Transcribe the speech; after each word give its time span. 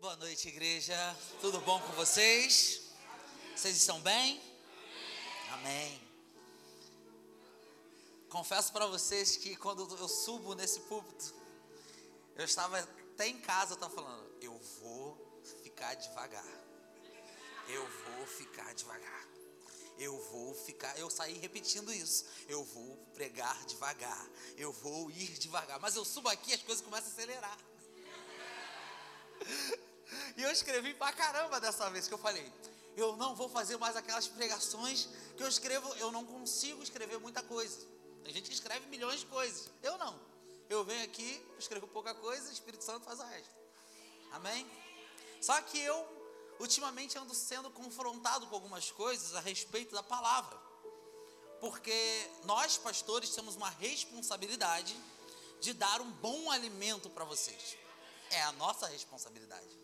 Boa 0.00 0.16
noite, 0.16 0.48
igreja. 0.48 0.96
Tudo 1.42 1.60
bom 1.60 1.78
com 1.78 1.92
vocês? 1.92 2.84
Vocês 3.54 3.76
estão 3.76 4.00
bem? 4.00 4.40
Amém. 5.52 6.00
Confesso 8.30 8.72
para 8.72 8.86
vocês 8.86 9.36
que 9.36 9.54
quando 9.56 9.82
eu 9.98 10.08
subo 10.08 10.54
nesse 10.54 10.80
púlpito, 10.80 11.34
eu 12.34 12.46
estava 12.46 12.78
até 12.78 13.28
em 13.28 13.38
casa, 13.42 13.72
eu 13.72 13.74
estava 13.74 13.94
falando, 13.94 14.26
eu 14.40 14.58
vou 14.80 15.42
ficar 15.62 15.92
devagar. 15.92 16.48
Eu 17.68 17.86
vou 17.86 18.26
ficar 18.26 18.72
devagar. 18.72 19.28
Eu 19.98 20.18
vou 20.30 20.54
ficar, 20.54 20.98
eu 20.98 21.10
saí 21.10 21.36
repetindo 21.36 21.92
isso. 21.92 22.24
Eu 22.48 22.64
vou 22.64 22.96
pregar 23.12 23.66
devagar. 23.66 24.26
Eu 24.56 24.72
vou 24.72 25.10
ir 25.10 25.38
devagar. 25.38 25.78
Mas 25.78 25.94
eu 25.94 26.06
subo 26.06 26.30
aqui, 26.30 26.54
as 26.54 26.62
coisas 26.62 26.82
começam 26.82 27.10
a 27.10 27.12
acelerar. 27.12 27.58
E 30.36 30.42
eu 30.42 30.50
escrevi 30.50 30.94
pra 30.94 31.12
caramba 31.12 31.60
dessa 31.60 31.88
vez 31.90 32.06
que 32.08 32.14
eu 32.14 32.18
falei, 32.18 32.52
eu 32.96 33.16
não 33.16 33.34
vou 33.34 33.48
fazer 33.48 33.76
mais 33.78 33.96
aquelas 33.96 34.28
pregações 34.28 35.08
que 35.36 35.42
eu 35.42 35.48
escrevo, 35.48 35.88
eu 35.96 36.10
não 36.12 36.24
consigo 36.24 36.82
escrever 36.82 37.18
muita 37.18 37.42
coisa. 37.42 37.78
Tem 38.24 38.32
gente 38.32 38.48
que 38.48 38.54
escreve 38.54 38.86
milhões 38.86 39.20
de 39.20 39.26
coisas. 39.26 39.70
Eu 39.82 39.96
não. 39.98 40.18
Eu 40.68 40.84
venho 40.84 41.02
aqui, 41.04 41.44
escrevo 41.58 41.88
pouca 41.88 42.14
coisa, 42.14 42.48
o 42.48 42.52
Espírito 42.52 42.84
Santo 42.84 43.04
faz 43.04 43.18
o 43.18 43.24
resto. 43.24 43.50
Amém? 44.32 44.70
Só 45.40 45.60
que 45.62 45.78
eu 45.80 46.20
ultimamente 46.60 47.18
ando 47.18 47.34
sendo 47.34 47.70
confrontado 47.70 48.46
com 48.46 48.54
algumas 48.54 48.90
coisas 48.90 49.34
a 49.34 49.40
respeito 49.40 49.94
da 49.94 50.02
palavra. 50.02 50.56
Porque 51.60 52.30
nós, 52.44 52.78
pastores, 52.78 53.30
temos 53.30 53.56
uma 53.56 53.70
responsabilidade 53.70 54.96
de 55.60 55.72
dar 55.72 56.00
um 56.00 56.10
bom 56.12 56.50
alimento 56.50 57.10
para 57.10 57.24
vocês. 57.24 57.76
É 58.30 58.42
a 58.42 58.52
nossa 58.52 58.86
responsabilidade. 58.86 59.79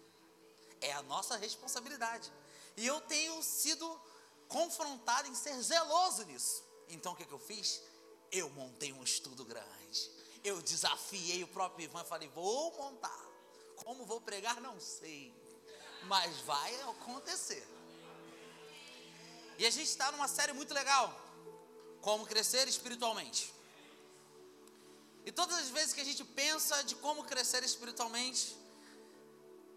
É 0.80 0.92
a 0.92 1.02
nossa 1.02 1.36
responsabilidade. 1.36 2.32
E 2.76 2.86
eu 2.86 3.00
tenho 3.02 3.42
sido 3.42 4.00
confrontado 4.48 5.28
em 5.28 5.34
ser 5.34 5.60
zeloso 5.62 6.24
nisso. 6.24 6.62
Então 6.88 7.12
o 7.12 7.16
que, 7.16 7.24
que 7.24 7.32
eu 7.32 7.38
fiz? 7.38 7.82
Eu 8.30 8.48
montei 8.50 8.92
um 8.92 9.02
estudo 9.02 9.44
grande. 9.44 10.10
Eu 10.44 10.60
desafiei 10.62 11.42
o 11.42 11.48
próprio 11.48 11.84
Ivan 11.84 12.02
e 12.02 12.04
falei: 12.04 12.28
vou 12.28 12.72
montar. 12.76 13.24
Como 13.76 14.04
vou 14.04 14.20
pregar, 14.20 14.60
não 14.60 14.78
sei. 14.80 15.34
Mas 16.04 16.36
vai 16.40 16.80
acontecer. 16.82 17.66
E 19.58 19.66
a 19.66 19.70
gente 19.70 19.88
está 19.88 20.12
numa 20.12 20.28
série 20.28 20.52
muito 20.52 20.72
legal. 20.74 21.12
Como 22.00 22.26
crescer 22.26 22.68
espiritualmente. 22.68 23.52
E 25.24 25.32
todas 25.32 25.58
as 25.58 25.68
vezes 25.70 25.92
que 25.92 26.00
a 26.00 26.04
gente 26.04 26.22
pensa 26.22 26.84
de 26.84 26.94
como 26.96 27.24
crescer 27.24 27.64
espiritualmente, 27.64 28.56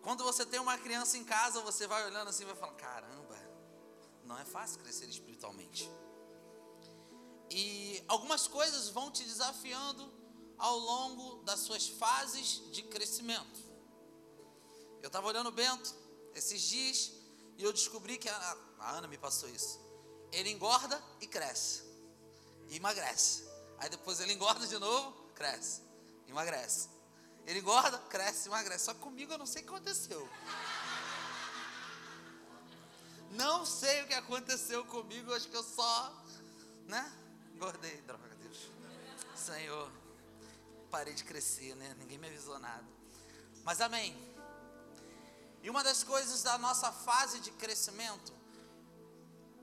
quando 0.01 0.23
você 0.23 0.45
tem 0.45 0.59
uma 0.59 0.77
criança 0.77 1.17
em 1.17 1.23
casa, 1.23 1.61
você 1.61 1.85
vai 1.87 2.05
olhando 2.05 2.29
assim 2.29 2.43
e 2.43 2.47
vai 2.47 2.55
falando: 2.55 2.75
caramba, 2.77 3.37
não 4.23 4.37
é 4.37 4.45
fácil 4.45 4.79
crescer 4.79 5.07
espiritualmente. 5.09 5.89
E 7.49 8.03
algumas 8.07 8.47
coisas 8.47 8.89
vão 8.89 9.11
te 9.11 9.23
desafiando 9.23 10.11
ao 10.57 10.77
longo 10.77 11.43
das 11.43 11.61
suas 11.61 11.87
fases 11.87 12.61
de 12.71 12.83
crescimento. 12.83 13.59
Eu 15.01 15.07
estava 15.07 15.27
olhando 15.27 15.47
o 15.47 15.51
Bento 15.51 15.95
esses 16.35 16.61
dias 16.61 17.11
e 17.57 17.63
eu 17.63 17.73
descobri 17.73 18.17
que 18.17 18.29
a, 18.29 18.57
a 18.79 18.91
Ana 18.91 19.07
me 19.07 19.17
passou 19.17 19.49
isso. 19.49 19.79
Ele 20.31 20.51
engorda 20.51 21.01
e 21.19 21.27
cresce, 21.27 21.83
e 22.67 22.75
emagrece. 22.75 23.43
Aí 23.79 23.89
depois 23.89 24.19
ele 24.19 24.33
engorda 24.33 24.67
de 24.67 24.77
novo, 24.77 25.11
cresce, 25.33 25.81
emagrece. 26.27 26.89
Ele 27.49 27.61
engorda, 27.61 27.97
cresce, 27.97 28.47
emagrece. 28.47 28.85
Só 28.85 28.93
comigo 28.93 29.33
eu 29.33 29.39
não 29.39 29.45
sei 29.47 29.63
o 29.63 29.65
que 29.65 29.71
aconteceu. 29.71 30.29
Não 33.31 33.65
sei 33.65 34.03
o 34.03 34.07
que 34.07 34.13
aconteceu 34.13 34.85
comigo, 34.85 35.33
acho 35.33 35.47
que 35.47 35.57
eu 35.57 35.63
só, 35.63 36.15
né? 36.85 37.11
Engordei, 37.55 37.97
droga 38.01 38.35
Deus. 38.35 38.69
Senhor, 39.35 39.91
parei 40.91 41.15
de 41.15 41.23
crescer, 41.23 41.75
né? 41.75 41.95
Ninguém 41.97 42.19
me 42.19 42.27
avisou 42.27 42.59
nada. 42.59 42.85
Mas 43.63 43.81
amém. 43.81 44.15
E 45.63 45.71
uma 45.71 45.83
das 45.83 46.03
coisas 46.03 46.43
da 46.43 46.55
nossa 46.59 46.91
fase 46.91 47.39
de 47.39 47.49
crescimento, 47.49 48.31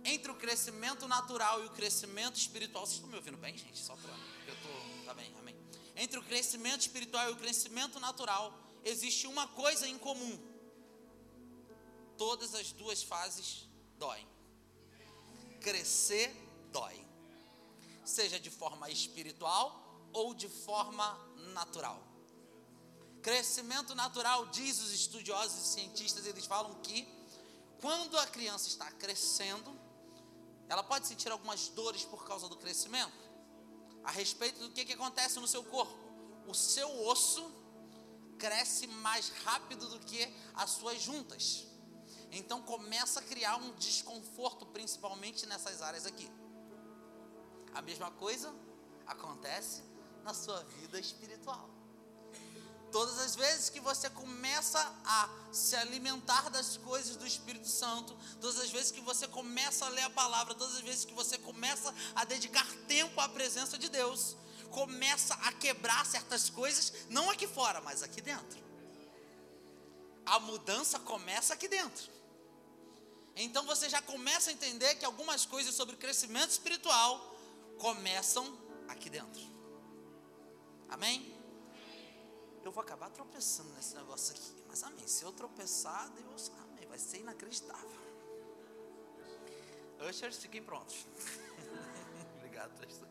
entre 0.03 0.33
o 0.33 0.35
crescimento 0.35 1.07
natural 1.07 1.63
e 1.63 1.67
o 1.67 1.71
crescimento 1.71 2.35
espiritual, 2.35 2.85
vocês 2.85 2.97
estão 2.97 3.11
me 3.11 3.15
ouvindo 3.15 3.37
bem, 3.37 3.57
gente? 3.57 3.79
Só 3.79 3.95
para 3.95 4.11
eu 4.49 4.57
tô, 4.57 5.05
tá 5.05 5.15
bem, 5.15 5.33
amém. 5.39 5.46
Entre 5.97 6.19
o 6.19 6.23
crescimento 6.23 6.83
espiritual 6.83 7.31
e 7.31 7.33
o 7.33 7.37
crescimento 7.37 7.99
natural, 7.99 8.53
existe 8.85 9.27
uma 9.27 9.49
coisa 9.49 9.89
em 9.89 9.99
comum. 9.99 10.39
Todas 12.19 12.55
as 12.55 12.71
duas 12.73 13.03
fases 13.03 13.67
doem. 13.99 14.27
Crescer 15.61 16.31
dói. 16.71 17.05
Seja 18.05 18.39
de 18.39 18.51
forma 18.51 18.91
espiritual 18.91 20.09
ou 20.13 20.35
de 20.35 20.49
forma 20.49 21.19
natural. 21.55 22.03
Crescimento 23.23 23.95
natural, 23.95 24.47
diz 24.47 24.79
os 24.79 24.93
estudiosos 24.93 25.65
e 25.65 25.73
cientistas, 25.73 26.27
eles 26.27 26.47
falam 26.47 26.75
que 26.83 27.09
quando 27.81 28.17
a 28.19 28.27
criança 28.27 28.69
está 28.69 28.91
crescendo, 28.93 29.77
ela 30.69 30.83
pode 30.83 31.07
sentir 31.07 31.31
algumas 31.33 31.69
dores 31.69 32.05
por 32.05 32.25
causa 32.25 32.49
do 32.49 32.57
crescimento. 32.57 33.26
A 34.07 34.11
respeito 34.11 34.61
do 34.61 34.71
que, 34.71 34.85
que 34.85 34.95
acontece 34.95 35.39
no 35.39 35.49
seu 35.49 35.63
corpo. 35.65 35.99
O 36.47 36.55
seu 36.55 36.89
osso 37.07 37.45
cresce 38.39 38.87
mais 38.87 39.31
rápido 39.45 39.89
do 39.89 39.99
que 40.01 40.33
as 40.55 40.71
suas 40.71 41.03
juntas. 41.03 41.67
Então 42.31 42.63
começa 42.63 43.21
a 43.21 43.23
criar 43.23 43.57
um 43.57 43.75
desconforto, 43.75 44.65
principalmente 44.67 45.45
nessas 45.47 45.83
áreas 45.83 46.07
aqui. 46.07 46.31
A 47.75 47.83
mesma 47.83 48.11
coisa 48.13 48.55
acontece 49.07 49.83
na 50.23 50.33
sua 50.33 50.63
vida 50.79 50.99
espiritual. 51.01 51.76
Todas 52.93 53.19
as 53.19 53.35
vezes 53.35 53.69
que 53.69 53.81
você 53.81 54.09
começa 54.09 54.81
a 55.05 55.29
se 55.53 55.77
alimentar 55.77 56.49
das 56.51 56.77
coisas 56.77 57.17
do 57.17 57.27
Espírito 57.27 57.69
Santo, 57.69 58.17
todas 58.41 58.59
as 58.61 58.71
vezes 58.71 58.91
que 58.91 59.01
você 59.01 59.27
começa 59.27 59.85
a 59.85 59.89
ler 59.89 60.03
a 60.03 60.11
palavra, 60.11 60.55
todas 60.55 60.77
as 60.77 60.83
vezes 60.83 61.05
que 61.05 61.15
você 61.15 61.37
começa 61.39 61.95
a 62.15 62.25
dedicar 62.25 62.67
tempo 62.87 63.21
à 63.21 63.29
presença 63.29 63.77
de 63.77 63.89
Deus, 63.89 64.37
começa 64.71 65.35
a 65.35 65.53
quebrar 65.53 66.05
certas 66.07 66.49
coisas, 66.49 66.93
não 67.09 67.31
aqui 67.31 67.47
fora, 67.47 67.81
mas 67.81 68.03
aqui 68.03 68.21
dentro. 68.21 68.65
A 70.25 70.39
mudança 70.41 70.99
começa 70.99 71.55
aqui 71.55 71.69
dentro. 71.69 72.11
Então 73.37 73.65
você 73.67 73.89
já 73.89 74.01
começa 74.01 74.51
a 74.51 74.53
entender 74.53 74.95
que 74.95 75.05
algumas 75.05 75.45
coisas 75.45 75.75
sobre 75.75 75.97
crescimento 75.97 76.51
espiritual 76.51 77.37
começam 77.79 78.59
aqui 78.89 79.11
dentro. 79.11 79.43
Amém? 80.89 81.36
Eu 82.67 82.73
vou 82.73 82.83
acabar 82.83 83.09
tropeçando 83.11 83.73
nesse 83.75 83.95
negócio 83.95 84.35
aqui. 84.35 84.65
Mas 84.67 84.83
amém. 84.83 85.07
Se 85.07 85.23
eu 85.23 85.33
tropeçar, 85.33 86.11
Deus, 86.11 86.51
amém. 86.65 86.85
Vai 86.89 86.99
ser 86.99 87.19
inacreditável. 87.19 88.01
Ushers, 90.09 90.39
fiquem 90.39 90.61
prontos. 90.65 91.07
Obrigado, 92.39 92.73
pastor. 92.81 93.09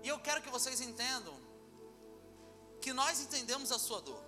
E 0.00 0.06
eu 0.06 0.18
quero 0.20 0.40
que 0.42 0.48
vocês 0.48 0.80
entendam 0.80 1.36
que 2.80 2.92
nós 2.92 3.18
entendemos 3.18 3.72
a 3.72 3.80
sua 3.80 4.00
dor. 4.00 4.22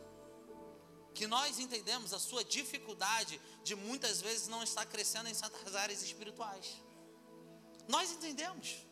Que 1.15 1.29
nós 1.29 1.61
entendemos 1.61 2.13
a 2.13 2.19
sua 2.19 2.43
dificuldade 2.45 3.41
de 3.63 3.77
muitas 3.77 4.21
vezes 4.21 4.49
não 4.49 4.65
estar 4.65 4.85
crescendo 4.85 5.29
em 5.29 5.35
certas 5.35 5.77
áreas 5.77 6.03
espirituais. 6.03 6.83
Nós 7.87 8.11
entendemos. 8.11 8.85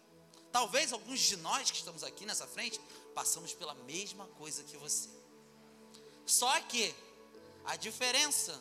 Talvez 0.53 0.93
alguns 0.93 1.21
de 1.21 1.37
nós 1.39 1.71
que 1.71 1.79
estamos 1.79 2.05
aqui 2.05 2.27
nessa 2.27 2.47
frente 2.47 2.79
passamos 3.15 3.55
pela 3.55 3.75
mesma 3.75 4.27
coisa 4.27 4.63
que 4.63 4.77
você. 4.77 5.09
Só 6.27 6.61
que 6.61 6.95
a 7.65 7.75
diferença 7.77 8.61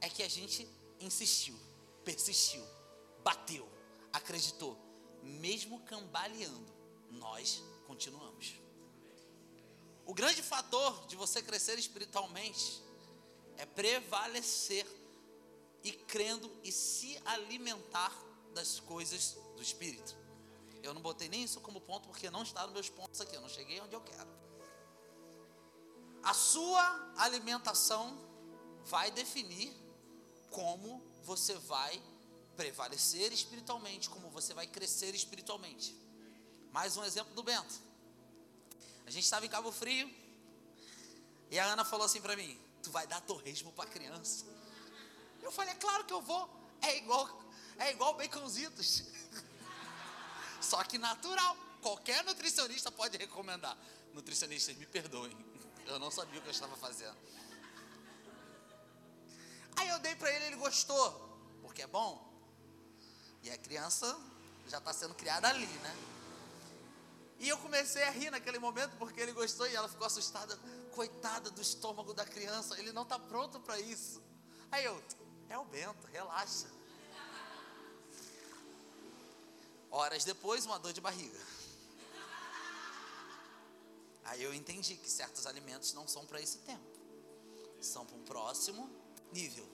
é 0.00 0.08
que 0.08 0.22
a 0.22 0.28
gente 0.28 0.68
insistiu, 1.00 1.56
persistiu, 2.04 2.64
bateu, 3.22 3.68
acreditou, 4.12 4.76
mesmo 5.22 5.80
cambaleando, 5.82 6.72
nós 7.10 7.62
continuamos. 7.86 8.54
O 10.04 10.12
grande 10.12 10.42
fator 10.42 11.06
de 11.06 11.14
você 11.14 11.42
crescer 11.42 11.78
espiritualmente 11.78 12.82
é 13.56 13.66
prevalecer 13.66 14.86
e 15.84 15.92
crendo 15.92 16.50
e 16.64 16.72
se 16.72 17.20
alimentar 17.24 18.12
das 18.52 18.80
coisas 18.80 19.36
do 19.54 19.62
Espírito. 19.62 20.16
Eu 20.82 20.94
não 20.94 21.00
botei 21.00 21.28
nem 21.28 21.42
isso 21.42 21.60
como 21.60 21.80
ponto 21.80 22.08
porque 22.08 22.30
não 22.30 22.42
está 22.42 22.62
nos 22.64 22.72
meus 22.72 22.88
pontos 22.88 23.20
aqui, 23.20 23.34
eu 23.34 23.40
não 23.40 23.48
cheguei 23.48 23.80
onde 23.80 23.94
eu 23.94 24.00
quero. 24.00 24.28
A 26.22 26.34
sua 26.34 27.12
alimentação 27.16 28.16
vai 28.84 29.10
definir 29.10 29.72
como 30.50 31.02
você 31.22 31.54
vai 31.54 32.02
prevalecer 32.56 33.32
espiritualmente, 33.32 34.10
como 34.10 34.30
você 34.30 34.52
vai 34.54 34.66
crescer 34.66 35.14
espiritualmente. 35.14 35.96
Mais 36.72 36.96
um 36.96 37.04
exemplo 37.04 37.34
do 37.34 37.42
Bento. 37.42 37.74
A 39.06 39.10
gente 39.10 39.24
estava 39.24 39.46
em 39.46 39.48
Cabo 39.48 39.72
Frio, 39.72 40.10
E 41.50 41.58
a 41.58 41.64
Ana 41.64 41.84
falou 41.84 42.04
assim 42.04 42.20
para 42.20 42.36
mim: 42.36 42.60
Tu 42.82 42.90
vai 42.90 43.06
dar 43.06 43.20
torresmo 43.22 43.72
para 43.72 43.88
criança? 43.88 44.44
Eu 45.42 45.50
falei: 45.50 45.72
é 45.72 45.76
Claro 45.76 46.04
que 46.04 46.12
eu 46.12 46.20
vou. 46.20 46.48
É 46.82 46.98
igual, 46.98 47.26
é 47.78 47.90
igual 47.90 48.14
baconzitos. 48.14 49.04
Só 50.60 50.82
que 50.84 50.98
natural. 50.98 51.56
Qualquer 51.80 52.24
nutricionista 52.24 52.90
pode 52.90 53.16
recomendar. 53.16 53.76
Nutricionistas, 54.12 54.76
me 54.76 54.86
perdoem. 54.86 55.36
Eu 55.86 55.98
não 55.98 56.10
sabia 56.10 56.38
o 56.38 56.42
que 56.42 56.48
eu 56.48 56.52
estava 56.52 56.76
fazendo. 56.76 57.16
Aí 59.76 59.88
eu 59.88 59.98
dei 60.00 60.14
para 60.16 60.30
ele, 60.32 60.46
ele 60.46 60.56
gostou. 60.56 61.38
Porque 61.62 61.82
é 61.82 61.86
bom. 61.86 62.26
E 63.42 63.50
a 63.50 63.56
criança 63.56 64.18
já 64.66 64.78
está 64.78 64.92
sendo 64.92 65.14
criada 65.14 65.48
ali, 65.48 65.66
né? 65.66 65.96
E 67.38 67.48
eu 67.48 67.56
comecei 67.58 68.02
a 68.02 68.10
rir 68.10 68.30
naquele 68.30 68.58
momento 68.58 68.96
porque 68.96 69.20
ele 69.20 69.32
gostou 69.32 69.66
e 69.68 69.74
ela 69.74 69.88
ficou 69.88 70.06
assustada. 70.06 70.58
Coitada 70.92 71.50
do 71.50 71.62
estômago 71.62 72.12
da 72.12 72.24
criança, 72.24 72.78
ele 72.78 72.92
não 72.92 73.02
está 73.02 73.18
pronto 73.18 73.60
para 73.60 73.78
isso. 73.78 74.20
Aí 74.72 74.84
eu, 74.84 75.00
é 75.48 75.56
o 75.56 75.64
Bento, 75.64 76.06
relaxa. 76.08 76.66
Horas 79.90 80.24
depois, 80.24 80.66
uma 80.66 80.78
dor 80.78 80.92
de 80.92 81.00
barriga. 81.00 81.38
Aí 84.24 84.42
eu 84.42 84.52
entendi 84.52 84.96
que 84.96 85.10
certos 85.10 85.46
alimentos 85.46 85.94
não 85.94 86.06
são 86.06 86.26
para 86.26 86.40
esse 86.40 86.58
tempo, 86.58 87.00
são 87.80 88.04
para 88.04 88.16
um 88.16 88.24
próximo 88.24 88.90
nível. 89.32 89.66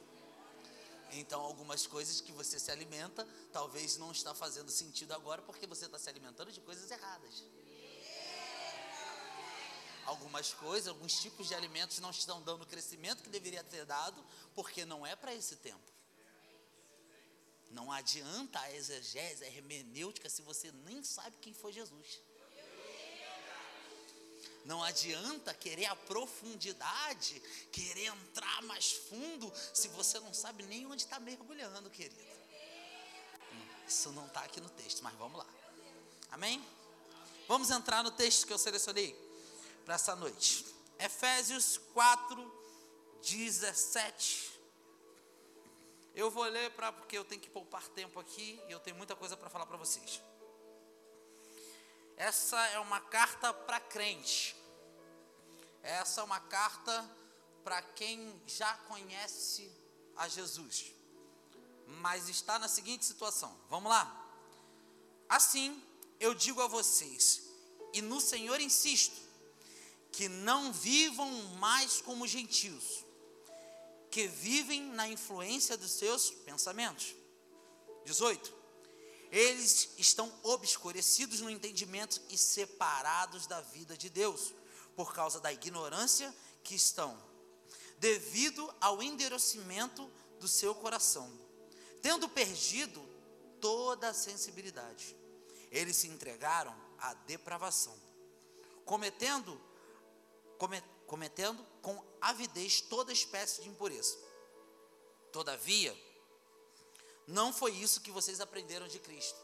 Então, 1.12 1.40
algumas 1.40 1.86
coisas 1.86 2.20
que 2.20 2.32
você 2.32 2.58
se 2.58 2.70
alimenta, 2.70 3.26
talvez 3.52 3.96
não 3.96 4.12
está 4.12 4.34
fazendo 4.34 4.70
sentido 4.70 5.12
agora, 5.12 5.42
porque 5.42 5.66
você 5.66 5.86
está 5.86 5.98
se 5.98 6.08
alimentando 6.08 6.52
de 6.52 6.60
coisas 6.60 6.90
erradas. 6.90 7.44
Algumas 10.06 10.52
coisas, 10.52 10.88
alguns 10.88 11.14
tipos 11.20 11.48
de 11.48 11.54
alimentos 11.54 11.98
não 11.98 12.10
estão 12.10 12.42
dando 12.42 12.62
o 12.62 12.66
crescimento 12.66 13.22
que 13.22 13.30
deveria 13.30 13.64
ter 13.64 13.84
dado, 13.86 14.24
porque 14.54 14.84
não 14.84 15.06
é 15.06 15.16
para 15.16 15.34
esse 15.34 15.56
tempo. 15.56 15.93
Não 17.74 17.90
adianta 17.90 18.60
a 18.60 18.72
exegese, 18.72 19.44
a 19.44 19.48
hermenêutica, 19.48 20.30
se 20.30 20.42
você 20.42 20.70
nem 20.86 21.02
sabe 21.02 21.36
quem 21.40 21.52
foi 21.52 21.72
Jesus. 21.72 22.22
Não 24.64 24.82
adianta 24.82 25.52
querer 25.52 25.86
a 25.86 25.96
profundidade, 25.96 27.42
querer 27.72 28.06
entrar 28.06 28.62
mais 28.62 28.92
fundo, 28.92 29.52
se 29.74 29.88
você 29.88 30.18
não 30.20 30.32
sabe 30.32 30.62
nem 30.62 30.86
onde 30.86 31.02
está 31.02 31.18
mergulhando, 31.18 31.90
querido. 31.90 32.16
Isso 33.86 34.10
não 34.12 34.26
está 34.26 34.44
aqui 34.44 34.60
no 34.60 34.70
texto, 34.70 35.02
mas 35.02 35.14
vamos 35.16 35.36
lá. 35.36 35.46
Amém? 36.30 36.64
Vamos 37.48 37.70
entrar 37.70 38.02
no 38.04 38.12
texto 38.12 38.46
que 38.46 38.52
eu 38.52 38.58
selecionei 38.58 39.14
para 39.84 39.96
essa 39.96 40.14
noite. 40.14 40.64
Efésios 40.98 41.78
4, 41.92 42.62
17. 43.20 44.53
Eu 46.14 46.30
vou 46.30 46.44
ler 46.44 46.70
para 46.72 46.92
porque 46.92 47.18
eu 47.18 47.24
tenho 47.24 47.40
que 47.40 47.50
poupar 47.50 47.88
tempo 47.88 48.20
aqui 48.20 48.60
e 48.68 48.72
eu 48.72 48.78
tenho 48.80 48.96
muita 48.96 49.16
coisa 49.16 49.36
para 49.36 49.50
falar 49.50 49.66
para 49.66 49.76
vocês. 49.76 50.22
Essa 52.16 52.64
é 52.68 52.78
uma 52.78 53.00
carta 53.00 53.52
para 53.52 53.80
crente. 53.80 54.54
Essa 55.82 56.20
é 56.20 56.24
uma 56.24 56.40
carta 56.40 57.10
para 57.64 57.82
quem 57.82 58.40
já 58.46 58.72
conhece 58.88 59.70
a 60.16 60.28
Jesus, 60.28 60.92
mas 61.86 62.28
está 62.28 62.58
na 62.58 62.68
seguinte 62.68 63.04
situação. 63.04 63.54
Vamos 63.68 63.90
lá. 63.90 64.24
Assim, 65.28 65.82
eu 66.20 66.34
digo 66.34 66.60
a 66.60 66.66
vocês, 66.66 67.42
e 67.92 68.00
no 68.00 68.20
Senhor 68.20 68.60
insisto, 68.60 69.20
que 70.12 70.28
não 70.28 70.72
vivam 70.72 71.30
mais 71.54 72.00
como 72.00 72.26
gentios, 72.26 73.03
que 74.14 74.28
vivem 74.28 74.80
na 74.92 75.08
influência 75.08 75.76
dos 75.76 75.90
seus 75.90 76.30
pensamentos. 76.30 77.16
18 78.04 78.54
eles 79.32 79.88
estão 79.98 80.32
obscurecidos 80.44 81.40
no 81.40 81.50
entendimento 81.50 82.22
e 82.30 82.38
separados 82.38 83.48
da 83.48 83.60
vida 83.60 83.96
de 83.96 84.08
Deus, 84.08 84.54
por 84.94 85.12
causa 85.12 85.40
da 85.40 85.52
ignorância 85.52 86.32
que 86.62 86.76
estão, 86.76 87.20
devido 87.98 88.72
ao 88.80 89.02
endurecimento 89.02 90.08
do 90.38 90.46
seu 90.46 90.72
coração, 90.76 91.28
tendo 92.00 92.28
perdido 92.28 93.04
toda 93.60 94.10
a 94.10 94.14
sensibilidade. 94.14 95.16
Eles 95.72 95.96
se 95.96 96.06
entregaram 96.06 96.72
à 97.00 97.14
depravação, 97.14 97.98
cometendo, 98.84 99.60
cometendo 101.08 101.60
com 101.60 101.73
avidez 102.28 102.80
toda 102.80 103.12
espécie 103.12 103.62
de 103.62 103.68
impureza. 103.68 104.16
Todavia, 105.32 105.96
não 107.26 107.52
foi 107.52 107.72
isso 107.72 108.00
que 108.00 108.10
vocês 108.10 108.40
aprenderam 108.40 108.86
de 108.86 108.98
Cristo. 108.98 109.38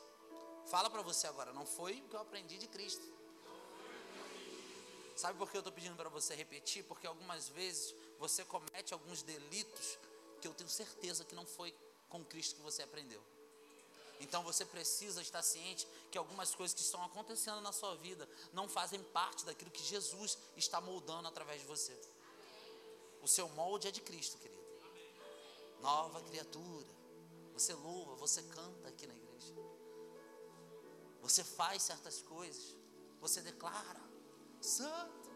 Fala 0.66 0.88
para 0.88 1.02
você 1.02 1.26
agora, 1.26 1.52
não 1.52 1.66
foi 1.66 2.00
o 2.00 2.08
que 2.08 2.14
eu 2.14 2.20
aprendi 2.20 2.58
de 2.58 2.68
Cristo. 2.68 3.02
Sabe 5.16 5.36
por 5.38 5.50
que 5.50 5.56
eu 5.56 5.60
estou 5.60 5.72
pedindo 5.72 5.96
para 5.96 6.08
você 6.08 6.34
repetir? 6.34 6.82
Porque 6.84 7.06
algumas 7.06 7.48
vezes 7.48 7.94
você 8.18 8.44
comete 8.44 8.94
alguns 8.94 9.22
delitos 9.22 9.98
que 10.40 10.48
eu 10.48 10.54
tenho 10.54 10.70
certeza 10.70 11.24
que 11.24 11.34
não 11.34 11.44
foi 11.44 11.74
com 12.08 12.24
Cristo 12.24 12.56
que 12.56 12.62
você 12.62 12.82
aprendeu. 12.82 13.22
Então 14.20 14.42
você 14.42 14.64
precisa 14.64 15.20
estar 15.20 15.42
ciente 15.42 15.86
que 16.10 16.18
algumas 16.18 16.54
coisas 16.54 16.74
que 16.74 16.82
estão 16.82 17.02
acontecendo 17.04 17.60
na 17.60 17.72
sua 17.72 17.96
vida 17.96 18.28
não 18.52 18.68
fazem 18.68 19.02
parte 19.02 19.44
daquilo 19.44 19.70
que 19.70 19.82
Jesus 19.82 20.38
está 20.56 20.80
moldando 20.80 21.28
através 21.28 21.60
de 21.60 21.66
você. 21.66 21.98
O 23.22 23.28
seu 23.28 23.48
molde 23.50 23.88
é 23.88 23.90
de 23.90 24.00
Cristo, 24.00 24.38
querido. 24.38 24.60
Nova 25.80 26.20
criatura. 26.22 26.88
Você 27.54 27.74
louva, 27.74 28.14
você 28.16 28.42
canta 28.42 28.88
aqui 28.88 29.06
na 29.06 29.14
igreja. 29.14 29.54
Você 31.20 31.44
faz 31.44 31.82
certas 31.82 32.22
coisas. 32.22 32.76
Você 33.20 33.40
declara, 33.42 34.00
santo. 34.60 35.30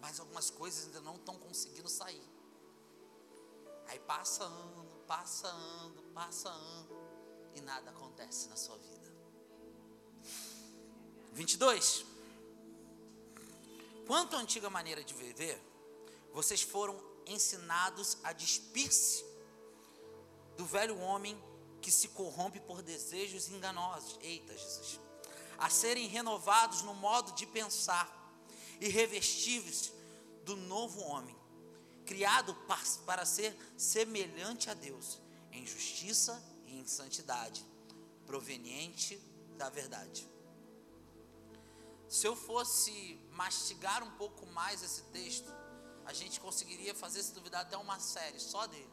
Mas 0.00 0.18
algumas 0.18 0.50
coisas 0.50 0.86
ainda 0.86 1.00
não 1.00 1.14
estão 1.14 1.38
conseguindo 1.38 1.88
sair. 1.88 2.28
Aí 3.86 4.00
passa 4.00 4.42
ano, 4.44 5.00
passa 5.06 5.46
ano, 5.46 6.02
passa 6.14 6.48
ano. 6.48 7.02
E 7.54 7.60
nada 7.60 7.90
acontece 7.90 8.48
na 8.48 8.56
sua 8.56 8.76
vida. 8.78 9.12
22. 11.32 12.04
Quanto 14.06 14.36
à 14.36 14.40
antiga 14.40 14.68
maneira 14.68 15.04
de 15.04 15.14
viver, 15.14 15.62
vocês 16.32 16.62
foram 16.62 16.98
ensinados 17.26 18.18
a 18.24 18.32
despir-se 18.32 19.24
do 20.56 20.64
velho 20.64 20.98
homem 20.98 21.40
que 21.80 21.90
se 21.90 22.08
corrompe 22.08 22.60
por 22.60 22.82
desejos 22.82 23.48
enganosos. 23.48 24.18
Eita, 24.22 24.56
Jesus. 24.56 25.00
A 25.58 25.68
serem 25.68 26.06
renovados 26.06 26.82
no 26.82 26.94
modo 26.94 27.32
de 27.32 27.46
pensar 27.46 28.10
e 28.80 28.88
revestidos 28.88 29.92
do 30.44 30.56
novo 30.56 31.00
homem, 31.02 31.36
criado 32.04 32.54
para 33.06 33.24
ser 33.24 33.56
semelhante 33.76 34.68
a 34.70 34.74
Deus, 34.74 35.20
em 35.52 35.64
justiça 35.64 36.42
e 36.66 36.78
em 36.78 36.86
santidade, 36.86 37.64
proveniente 38.26 39.16
da 39.56 39.68
verdade. 39.68 40.28
Se 42.08 42.26
eu 42.26 42.34
fosse 42.34 43.20
mastigar 43.30 44.02
um 44.02 44.10
pouco 44.12 44.44
mais 44.46 44.82
esse 44.82 45.02
texto, 45.04 45.50
a 46.04 46.12
gente 46.12 46.40
conseguiria 46.40 46.94
fazer, 46.94 47.22
se 47.22 47.32
duvidar, 47.32 47.62
até 47.62 47.76
uma 47.76 47.98
série 47.98 48.40
só 48.40 48.66
dele. 48.66 48.90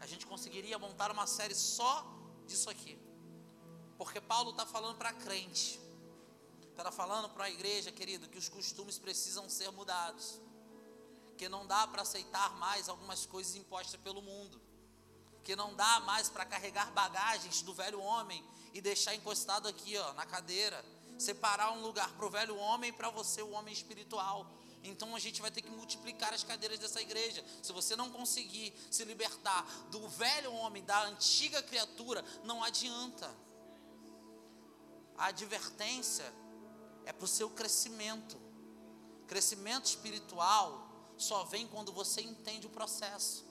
A 0.00 0.06
gente 0.06 0.26
conseguiria 0.26 0.78
montar 0.78 1.10
uma 1.10 1.26
série 1.26 1.54
só 1.54 2.04
disso 2.46 2.68
aqui. 2.68 2.98
Porque 3.96 4.20
Paulo 4.20 4.50
está 4.50 4.66
falando 4.66 4.96
para 4.96 5.12
crente, 5.12 5.80
está 6.70 6.90
falando 6.90 7.28
para 7.28 7.44
a 7.44 7.50
igreja, 7.50 7.92
querido, 7.92 8.28
que 8.28 8.38
os 8.38 8.48
costumes 8.48 8.98
precisam 8.98 9.48
ser 9.48 9.70
mudados, 9.70 10.40
que 11.38 11.48
não 11.48 11.66
dá 11.66 11.86
para 11.86 12.02
aceitar 12.02 12.56
mais 12.56 12.88
algumas 12.88 13.26
coisas 13.26 13.54
impostas 13.54 14.00
pelo 14.00 14.20
mundo, 14.20 14.60
que 15.44 15.54
não 15.54 15.74
dá 15.74 16.00
mais 16.00 16.28
para 16.28 16.44
carregar 16.44 16.90
bagagens 16.92 17.62
do 17.62 17.72
velho 17.72 18.00
homem 18.00 18.44
e 18.72 18.80
deixar 18.80 19.14
encostado 19.14 19.68
aqui, 19.68 19.96
ó, 19.96 20.12
na 20.14 20.26
cadeira, 20.26 20.84
separar 21.18 21.72
um 21.72 21.82
lugar 21.82 22.10
para 22.12 22.26
o 22.26 22.30
velho 22.30 22.56
homem 22.56 22.90
e 22.90 22.92
para 22.92 23.10
você, 23.10 23.42
o 23.42 23.50
homem 23.50 23.72
espiritual. 23.72 24.46
Então 24.82 25.14
a 25.14 25.18
gente 25.18 25.40
vai 25.40 25.50
ter 25.50 25.62
que 25.62 25.70
multiplicar 25.70 26.34
as 26.34 26.42
cadeiras 26.42 26.78
dessa 26.78 27.00
igreja. 27.00 27.44
Se 27.62 27.72
você 27.72 27.94
não 27.94 28.10
conseguir 28.10 28.74
se 28.90 29.04
libertar 29.04 29.64
do 29.90 30.08
velho 30.08 30.52
homem, 30.54 30.84
da 30.84 31.04
antiga 31.04 31.62
criatura, 31.62 32.24
não 32.42 32.62
adianta. 32.64 33.32
A 35.16 35.26
advertência 35.26 36.24
é 37.04 37.12
para 37.12 37.24
o 37.24 37.28
seu 37.28 37.48
crescimento. 37.50 38.36
Crescimento 39.28 39.86
espiritual 39.86 40.88
só 41.16 41.44
vem 41.44 41.66
quando 41.68 41.92
você 41.92 42.20
entende 42.20 42.66
o 42.66 42.70
processo. 42.70 43.44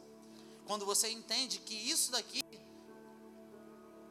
Quando 0.65 0.85
você 0.85 1.09
entende 1.09 1.59
que 1.59 1.73
isso 1.73 2.11
daqui 2.11 2.41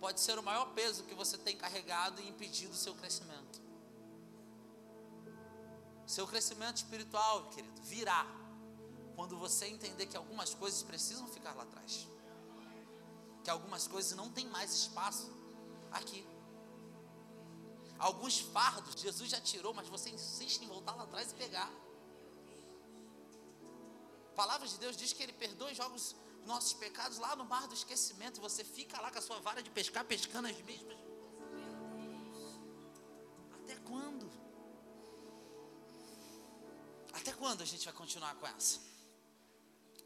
pode 0.01 0.21
ser 0.21 0.39
o 0.39 0.43
maior 0.43 0.73
peso 0.73 1.05
que 1.05 1.15
você 1.15 1.37
tem 1.37 1.57
carregado 1.57 2.23
e 2.23 2.29
impedido 2.29 2.73
o 2.73 2.77
seu 2.77 2.95
crescimento. 2.95 3.70
Seu 6.15 6.27
crescimento 6.27 6.79
espiritual, 6.79 7.51
querido, 7.51 7.81
virá 7.83 8.27
quando 9.15 9.37
você 9.37 9.67
entender 9.67 10.07
que 10.07 10.17
algumas 10.17 10.53
coisas 10.53 10.83
precisam 10.83 11.29
ficar 11.29 11.53
lá 11.55 11.63
atrás. 11.63 12.09
Que 13.45 13.51
algumas 13.51 13.87
coisas 13.87 14.17
não 14.17 14.29
tem 14.29 14.49
mais 14.49 14.73
espaço 14.75 15.31
aqui. 15.93 16.27
Alguns 17.97 18.41
fardos 18.41 19.01
Jesus 19.01 19.31
já 19.31 19.41
tirou, 19.41 19.73
mas 19.73 19.89
você 19.89 20.11
insiste 20.11 20.63
em 20.65 20.67
voltar 20.67 20.97
lá 20.97 21.05
atrás 21.05 21.31
e 21.31 21.35
pegar. 21.37 21.71
A 24.33 24.35
palavra 24.35 24.67
de 24.67 24.79
Deus 24.79 24.97
diz 24.97 25.13
que 25.13 25.23
Ele 25.23 25.33
perdoa 25.33 25.71
e 25.71 25.77
joga 25.77 25.95
os 25.95 26.17
nossos 26.45 26.73
pecados 26.73 27.19
lá 27.19 27.37
no 27.37 27.45
mar 27.45 27.69
do 27.69 27.75
esquecimento. 27.75 28.39
E 28.39 28.41
você 28.41 28.65
fica 28.65 29.01
lá 29.01 29.13
com 29.13 29.19
a 29.19 29.23
sua 29.23 29.39
vara 29.39 29.63
de 29.63 29.71
pescar, 29.71 30.05
pescando 30.05 30.49
as 30.49 30.61
mesmas. 30.63 30.99
Até 33.63 33.77
quando? 33.91 34.30
Quando 37.41 37.63
a 37.63 37.65
gente 37.65 37.87
vai 37.87 37.95
continuar 37.95 38.35
com 38.35 38.47
essa? 38.47 38.79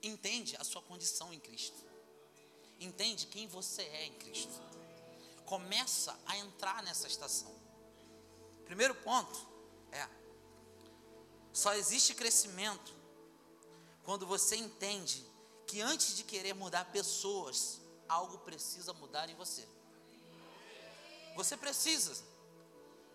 Entende 0.00 0.56
a 0.56 0.62
sua 0.62 0.80
condição 0.80 1.34
em 1.34 1.40
Cristo. 1.40 1.84
Entende 2.78 3.26
quem 3.26 3.48
você 3.48 3.82
é 3.82 4.06
em 4.06 4.14
Cristo. 4.14 4.54
Começa 5.44 6.16
a 6.26 6.36
entrar 6.36 6.80
nessa 6.84 7.08
estação. 7.08 7.52
Primeiro 8.64 8.94
ponto 8.94 9.36
é: 9.90 10.08
só 11.52 11.74
existe 11.74 12.14
crescimento 12.14 12.94
quando 14.04 14.24
você 14.26 14.54
entende 14.54 15.26
que 15.66 15.80
antes 15.80 16.16
de 16.16 16.22
querer 16.22 16.54
mudar 16.54 16.84
pessoas, 16.92 17.80
algo 18.08 18.38
precisa 18.38 18.92
mudar 18.92 19.28
em 19.28 19.34
você. 19.34 19.66
Você 21.34 21.56
precisa, 21.56 22.24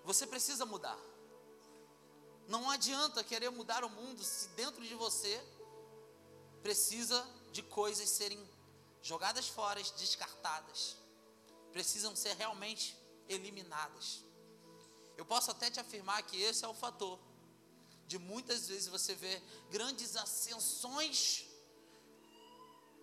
você 0.04 0.28
precisa 0.28 0.66
mudar. 0.66 1.00
Não 2.50 2.68
adianta 2.68 3.24
querer 3.24 3.52
mudar 3.52 3.84
o 3.84 3.90
mundo 3.92 4.24
se 4.24 4.48
dentro 4.50 4.84
de 4.84 4.96
você 4.96 5.40
precisa 6.64 7.24
de 7.52 7.62
coisas 7.62 8.10
serem 8.10 8.44
jogadas 9.04 9.48
fora, 9.48 9.80
descartadas. 10.00 10.98
Precisam 11.72 12.16
ser 12.16 12.34
realmente 12.34 12.98
eliminadas. 13.28 14.26
Eu 15.16 15.26
posso 15.26 15.52
até 15.52 15.70
te 15.70 15.80
afirmar 15.80 16.24
que 16.24 16.42
esse 16.42 16.66
é 16.66 16.68
o 16.68 16.74
fator 16.74 17.20
de 18.08 18.18
muitas 18.18 18.68
vezes 18.68 18.88
você 18.88 19.14
ver 19.14 19.40
grandes 19.70 20.16
ascensões 20.16 21.46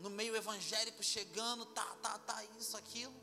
no 0.01 0.11
meio 0.11 0.35
evangélico 0.35 1.05
chegando, 1.05 1.65
tá, 1.67 1.87
tá, 2.03 2.19
tá, 2.19 2.45
isso, 2.59 2.77
aquilo. 2.77 3.15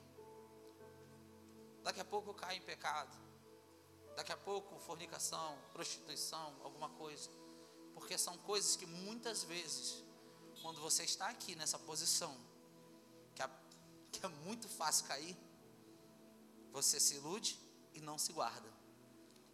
Daqui 1.84 2.00
a 2.00 2.06
pouco 2.06 2.34
cai 2.34 2.56
em 2.56 2.62
pecado. 2.62 3.12
Daqui 4.15 4.32
a 4.32 4.38
pouco 4.38 4.79
fornicação, 4.79 5.58
prostituição, 5.72 6.55
alguma 6.63 6.89
coisa. 6.89 7.29
Porque 7.93 8.17
são 8.17 8.38
coisas 8.39 8.75
que 8.75 8.86
muitas 8.86 9.43
vezes, 9.43 10.03
quando 10.62 10.82
você 10.82 11.03
está 11.03 11.29
aqui 11.29 11.55
nessa 11.55 11.79
posição, 11.79 12.36
que 13.36 13.41
é, 13.41 13.50
que 14.12 14.25
é 14.25 14.29
muito 14.29 14.67
fácil 14.67 15.05
cair, 15.05 15.38
você 16.72 17.00
se 17.00 17.15
ilude 17.15 17.60
e 17.93 18.01
não 18.01 18.17
se 18.17 18.34
guarda 18.34 18.72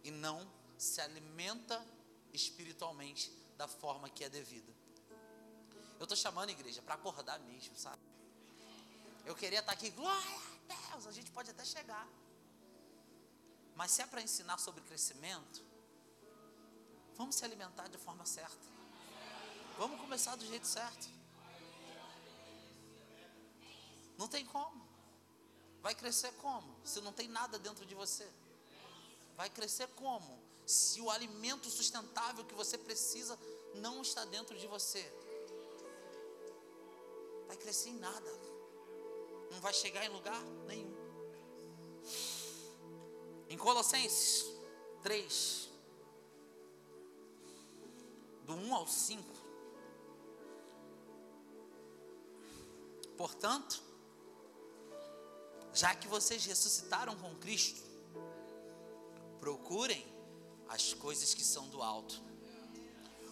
e 0.02 0.10
não 0.10 0.50
se 0.78 1.00
alimenta 1.00 1.84
espiritualmente 2.32 3.30
da 3.56 3.68
forma 3.68 4.08
que 4.08 4.24
é 4.24 4.28
devida. 4.28 4.72
Eu 5.98 6.04
estou 6.04 6.16
chamando 6.16 6.48
a 6.48 6.52
igreja 6.52 6.80
para 6.80 6.94
acordar 6.94 7.38
mesmo, 7.40 7.76
sabe? 7.76 8.00
Eu 9.26 9.34
queria 9.34 9.60
estar 9.60 9.72
aqui, 9.72 9.90
glória 9.90 10.36
a 10.70 10.74
Deus, 10.92 11.06
a 11.06 11.12
gente 11.12 11.30
pode 11.30 11.50
até 11.50 11.64
chegar. 11.64 12.08
Mas 13.74 13.90
se 13.92 14.02
é 14.02 14.06
para 14.06 14.22
ensinar 14.22 14.58
sobre 14.58 14.82
crescimento, 14.82 15.64
vamos 17.16 17.36
se 17.36 17.44
alimentar 17.44 17.88
de 17.88 17.98
forma 17.98 18.26
certa. 18.26 18.66
Vamos 19.78 20.00
começar 20.00 20.36
do 20.36 20.44
jeito 20.44 20.66
certo. 20.66 21.08
Não 24.18 24.28
tem 24.28 24.44
como. 24.44 24.86
Vai 25.80 25.94
crescer 25.94 26.32
como? 26.34 26.76
Se 26.84 27.00
não 27.00 27.12
tem 27.12 27.26
nada 27.26 27.58
dentro 27.58 27.86
de 27.86 27.94
você. 27.94 28.30
Vai 29.34 29.48
crescer 29.48 29.88
como? 29.96 30.38
Se 30.66 31.00
o 31.00 31.10
alimento 31.10 31.70
sustentável 31.70 32.44
que 32.44 32.54
você 32.54 32.76
precisa 32.76 33.38
não 33.76 34.02
está 34.02 34.24
dentro 34.26 34.58
de 34.58 34.66
você. 34.66 35.02
Vai 37.46 37.56
crescer 37.56 37.88
em 37.88 37.98
nada. 37.98 38.30
Não 39.50 39.60
vai 39.60 39.72
chegar 39.72 40.04
em 40.04 40.10
lugar 40.10 40.42
nenhum. 40.66 40.99
Em 43.50 43.58
Colossenses 43.58 44.46
3, 45.02 45.68
do 48.46 48.54
1 48.54 48.74
ao 48.74 48.86
5. 48.86 49.22
Portanto, 53.18 53.82
já 55.74 55.94
que 55.94 56.08
vocês 56.08 56.46
ressuscitaram 56.46 57.14
com 57.16 57.34
Cristo, 57.36 57.90
Procurem 59.40 60.06
as 60.68 60.92
coisas 60.92 61.32
que 61.32 61.42
são 61.42 61.66
do 61.68 61.82
alto, 61.82 62.22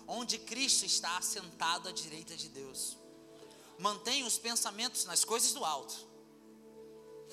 onde 0.06 0.38
Cristo 0.38 0.87
está 0.87 1.18
assentado 1.18 1.87
à 1.87 1.92
direita 1.92 2.34
de 2.34 2.48
Deus. 2.48 2.96
Mantenham 3.78 4.26
os 4.26 4.38
pensamentos 4.38 5.04
nas 5.04 5.22
coisas 5.22 5.52
do 5.52 5.64
alto 5.64 5.94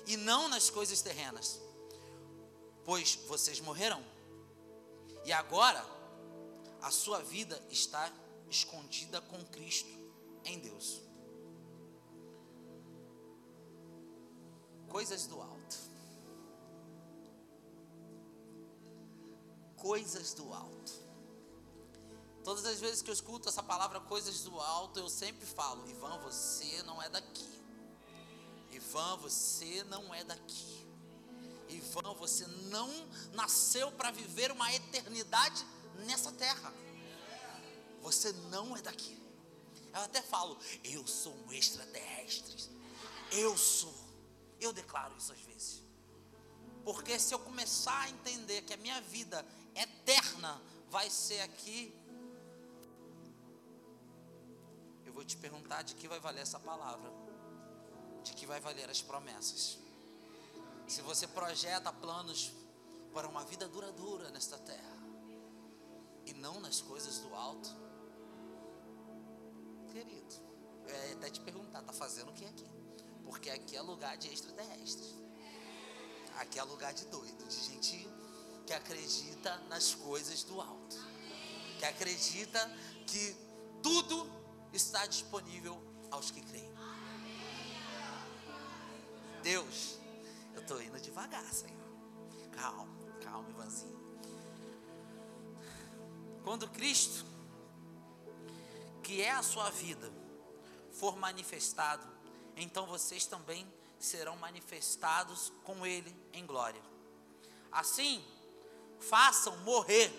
e 0.06 0.18
não 0.18 0.50
nas 0.50 0.70
coisas 0.70 1.02
terrenas, 1.02 1.60
pois 2.86 3.16
vocês 3.28 3.60
morrerão 3.60 4.04
e 5.26 5.34
agora 5.34 5.84
a 6.82 6.92
sua 6.92 7.22
vida 7.22 7.62
está 7.70 8.12
escondida 8.50 9.20
com 9.22 9.44
Cristo 9.46 9.90
em 10.46 10.60
Deus. 10.60 11.02
Coisas 14.88 15.28
do 15.28 15.42
alto. 15.42 15.56
coisas 19.86 20.34
do 20.34 20.52
alto. 20.52 20.94
Todas 22.44 22.66
as 22.66 22.80
vezes 22.80 23.04
que 23.04 23.10
eu 23.12 23.14
escuto 23.14 23.48
essa 23.48 23.62
palavra 23.62 24.00
coisas 24.00 24.42
do 24.42 24.60
alto, 24.60 25.00
eu 25.00 25.08
sempre 25.08 25.46
falo: 25.46 25.88
Ivan, 25.88 26.18
você 26.20 26.82
não 26.84 27.00
é 27.00 27.08
daqui. 27.08 27.62
Ivan, 28.72 29.18
você 29.18 29.84
não 29.84 30.12
é 30.12 30.24
daqui. 30.24 30.85
Ivan, 31.76 32.14
você 32.16 32.46
não 32.70 32.90
nasceu 33.34 33.92
para 33.92 34.12
viver 34.12 34.52
uma 34.52 34.74
eternidade 34.74 35.66
nessa 36.06 36.32
terra. 36.32 36.74
Você 38.02 38.32
não 38.52 38.76
é 38.76 38.82
daqui. 38.82 39.18
Eu 39.94 40.02
até 40.02 40.22
falo: 40.22 40.58
Eu 40.84 41.06
sou 41.08 41.36
um 41.46 41.52
extraterrestre. 41.52 42.70
Eu 43.32 43.58
sou. 43.58 43.96
Eu 44.60 44.72
declaro 44.72 45.16
isso 45.18 45.32
às 45.32 45.40
vezes. 45.42 45.84
Porque 46.84 47.18
se 47.20 47.34
eu 47.34 47.40
começar 47.40 48.00
a 48.02 48.10
entender 48.10 48.62
que 48.62 48.74
a 48.74 48.78
minha 48.78 49.02
vida 49.02 49.46
eterna 49.74 50.62
vai 50.90 51.10
ser 51.10 51.42
aqui. 51.42 51.94
Eu 55.06 55.14
vou 55.14 55.26
te 55.26 55.38
perguntar 55.38 55.82
de 55.82 55.96
que 55.96 56.08
vai 56.08 56.20
valer 56.20 56.42
essa 56.42 56.60
palavra, 56.60 57.12
de 58.24 58.34
que 58.34 58.46
vai 58.46 58.60
valer 58.60 58.90
as 58.90 59.02
promessas. 59.02 59.85
Se 60.88 61.02
você 61.02 61.28
projeta 61.28 61.92
planos 61.92 62.54
para 63.14 63.28
uma 63.28 63.44
vida 63.44 63.68
duradoura 63.68 64.30
nesta 64.30 64.58
terra 64.58 64.98
e 66.26 66.34
não 66.34 66.60
nas 66.60 66.82
coisas 66.82 67.20
do 67.20 67.34
alto, 67.34 67.70
querido, 69.92 70.36
ia 70.88 71.14
até 71.14 71.30
te 71.30 71.40
perguntar, 71.40 71.82
tá 71.82 71.94
fazendo 71.94 72.30
o 72.30 72.34
que 72.34 72.46
aqui? 72.46 72.70
Porque 73.24 73.50
aqui 73.50 73.76
é 73.76 73.82
lugar 73.82 74.16
de 74.18 74.32
extraterrestres. 74.32 75.16
Aqui 76.38 76.60
é 76.60 76.64
lugar 76.64 76.94
de 76.94 77.06
doido, 77.06 77.48
de 77.48 77.56
gente 77.56 78.08
que 78.68 78.74
acredita 78.74 79.58
nas 79.70 79.94
coisas 79.96 80.44
do 80.44 80.60
alto, 80.60 80.98
que 81.80 81.86
acredita 81.86 82.60
que 83.08 83.36
tudo 83.82 84.30
está 84.74 85.06
disponível 85.06 85.82
aos 86.12 86.30
que 86.30 86.42
creem. 86.42 86.74
Deus, 89.42 89.98
eu 90.00 90.05
estou 90.66 90.82
indo 90.82 91.00
devagar, 91.00 91.46
Senhor. 91.54 91.86
Calma, 92.52 92.98
calma, 93.24 93.50
Ivanzinho. 93.52 93.96
Quando 96.44 96.68
Cristo, 96.70 97.24
que 99.04 99.22
é 99.22 99.32
a 99.32 99.44
sua 99.44 99.70
vida, 99.70 100.12
for 100.92 101.16
manifestado, 101.18 102.06
então 102.56 102.88
vocês 102.88 103.28
também 103.28 103.72
serão 104.00 104.36
manifestados 104.38 105.54
com 105.64 105.86
Ele 105.86 106.16
em 106.34 106.46
glória. 106.46 106.82
Assim, 107.72 108.26
façam 109.00 109.56
morrer. 109.58 110.12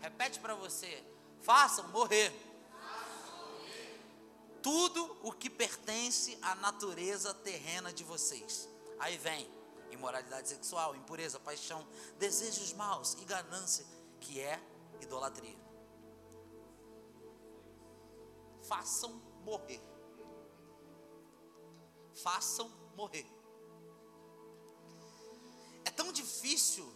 Repete 0.00 0.38
para 0.38 0.54
você: 0.54 1.04
façam 1.42 1.88
morrer. 1.88 2.32
Tudo 4.62 5.16
o 5.22 5.32
que 5.32 5.50
pertence 5.50 6.38
à 6.42 6.54
natureza 6.54 7.34
terrena 7.34 7.92
de 7.92 8.04
vocês. 8.04 8.68
Aí 8.98 9.16
vem 9.16 9.59
imoralidade 9.90 10.48
sexual, 10.48 10.94
impureza, 10.96 11.38
paixão, 11.40 11.86
desejos 12.18 12.72
maus 12.72 13.14
e 13.14 13.24
ganância, 13.24 13.86
que 14.20 14.40
é 14.40 14.60
idolatria. 15.00 15.58
Façam 18.62 19.12
morrer. 19.44 19.80
Façam 22.22 22.68
morrer. 22.94 23.26
É 25.84 25.90
tão 25.90 26.12
difícil 26.12 26.86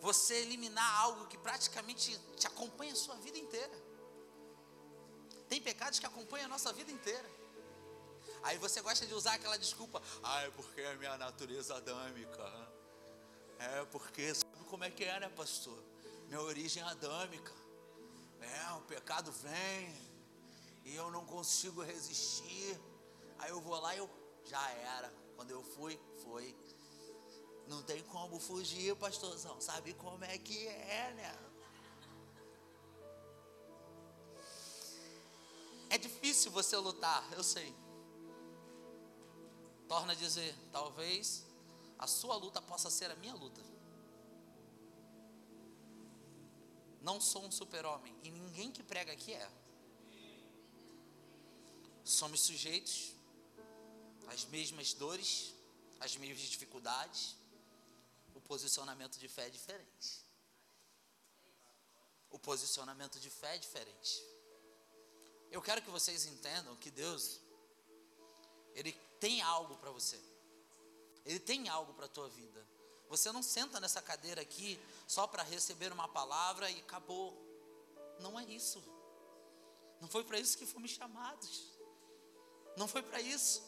você 0.00 0.34
eliminar 0.34 1.00
algo 1.00 1.26
que 1.26 1.38
praticamente 1.38 2.18
te 2.36 2.46
acompanha 2.46 2.92
a 2.92 2.96
sua 2.96 3.16
vida 3.16 3.38
inteira. 3.38 3.90
Tem 5.48 5.60
pecados 5.60 5.98
que 5.98 6.06
acompanham 6.06 6.46
a 6.46 6.48
nossa 6.48 6.72
vida 6.72 6.90
inteira. 6.90 7.39
Aí 8.42 8.58
você 8.58 8.80
gosta 8.80 9.06
de 9.06 9.14
usar 9.14 9.34
aquela 9.34 9.58
desculpa, 9.58 10.02
ah, 10.22 10.42
é 10.42 10.50
porque 10.50 10.80
é 10.80 10.92
a 10.92 10.96
minha 10.96 11.16
natureza 11.18 11.76
adâmica. 11.76 12.70
É 13.58 13.84
porque 13.86 14.34
sabe 14.34 14.64
como 14.68 14.84
é 14.84 14.90
que 14.90 15.04
é, 15.04 15.20
né, 15.20 15.28
pastor? 15.28 15.78
Minha 16.28 16.40
origem 16.40 16.82
é 16.82 16.86
adâmica. 16.86 17.52
É, 18.40 18.72
o 18.72 18.80
pecado 18.82 19.30
vem 19.32 19.94
e 20.84 20.94
eu 20.94 21.10
não 21.10 21.26
consigo 21.26 21.82
resistir. 21.82 22.80
Aí 23.38 23.50
eu 23.50 23.60
vou 23.60 23.78
lá 23.78 23.94
e 23.94 23.98
eu 23.98 24.08
já 24.46 24.70
era. 24.70 25.12
Quando 25.36 25.50
eu 25.50 25.62
fui, 25.62 26.00
foi. 26.22 26.56
Não 27.66 27.82
tem 27.82 28.02
como 28.04 28.40
fugir, 28.40 28.96
pastorzão. 28.96 29.60
Sabe 29.60 29.92
como 29.94 30.24
é 30.24 30.38
que 30.38 30.66
é, 30.66 31.12
né? 31.14 31.50
É 35.90 35.98
difícil 35.98 36.50
você 36.52 36.76
lutar, 36.76 37.28
eu 37.32 37.42
sei. 37.42 37.74
Torna 39.90 40.12
a 40.12 40.14
dizer, 40.14 40.54
talvez 40.70 41.44
a 41.98 42.06
sua 42.06 42.36
luta 42.36 42.62
possa 42.62 42.88
ser 42.88 43.10
a 43.10 43.16
minha 43.16 43.34
luta. 43.34 43.60
Não 47.02 47.20
sou 47.20 47.44
um 47.44 47.50
super-homem 47.50 48.16
e 48.22 48.30
ninguém 48.30 48.70
que 48.70 48.84
prega 48.84 49.10
aqui 49.12 49.32
é. 49.34 49.50
Somos 52.04 52.40
sujeitos 52.42 53.16
às 54.28 54.44
mesmas 54.44 54.94
dores, 54.94 55.52
às 55.98 56.16
mesmas 56.16 56.48
dificuldades, 56.48 57.34
o 58.32 58.40
posicionamento 58.40 59.18
de 59.18 59.26
fé 59.26 59.48
é 59.48 59.50
diferente. 59.50 60.24
O 62.30 62.38
posicionamento 62.38 63.18
de 63.18 63.28
fé 63.28 63.56
é 63.56 63.58
diferente. 63.58 64.22
Eu 65.50 65.60
quero 65.60 65.82
que 65.82 65.90
vocês 65.90 66.26
entendam 66.26 66.76
que 66.76 66.92
Deus, 66.92 67.40
Ele 68.72 68.96
tem 69.20 69.40
algo 69.42 69.76
para 69.76 69.90
você. 69.90 70.18
Ele 71.24 71.38
tem 71.38 71.68
algo 71.68 71.92
para 71.94 72.06
a 72.06 72.08
tua 72.08 72.28
vida. 72.28 72.66
Você 73.08 73.30
não 73.30 73.42
senta 73.42 73.78
nessa 73.78 74.00
cadeira 74.00 74.40
aqui 74.40 74.80
só 75.06 75.26
para 75.26 75.42
receber 75.42 75.92
uma 75.92 76.08
palavra 76.08 76.70
e 76.70 76.80
acabou. 76.80 77.36
Não 78.18 78.38
é 78.38 78.44
isso. 78.44 78.82
Não 80.00 80.08
foi 80.08 80.24
para 80.24 80.38
isso 80.38 80.56
que 80.56 80.66
fomos 80.66 80.90
chamados. 80.90 81.70
Não 82.76 82.88
foi 82.88 83.02
para 83.02 83.20
isso. 83.20 83.62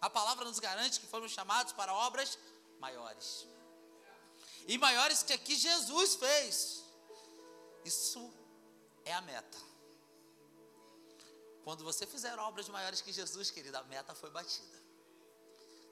A 0.00 0.10
palavra 0.10 0.44
nos 0.44 0.58
garante 0.58 0.98
que 0.98 1.06
fomos 1.06 1.30
chamados 1.30 1.72
para 1.72 1.94
obras 1.94 2.38
maiores 2.78 3.46
e 4.66 4.78
maiores 4.78 5.22
que 5.22 5.32
aqui 5.32 5.56
Jesus 5.56 6.14
fez. 6.14 6.84
Isso 7.84 8.32
é 9.04 9.12
a 9.12 9.20
meta. 9.20 9.58
Quando 11.64 11.84
você 11.84 12.06
fizer 12.06 12.38
obras 12.38 12.68
maiores 12.68 13.00
que 13.00 13.12
Jesus, 13.12 13.50
querida, 13.50 13.78
a 13.78 13.84
meta 13.84 14.14
foi 14.14 14.30
batida. 14.30 14.79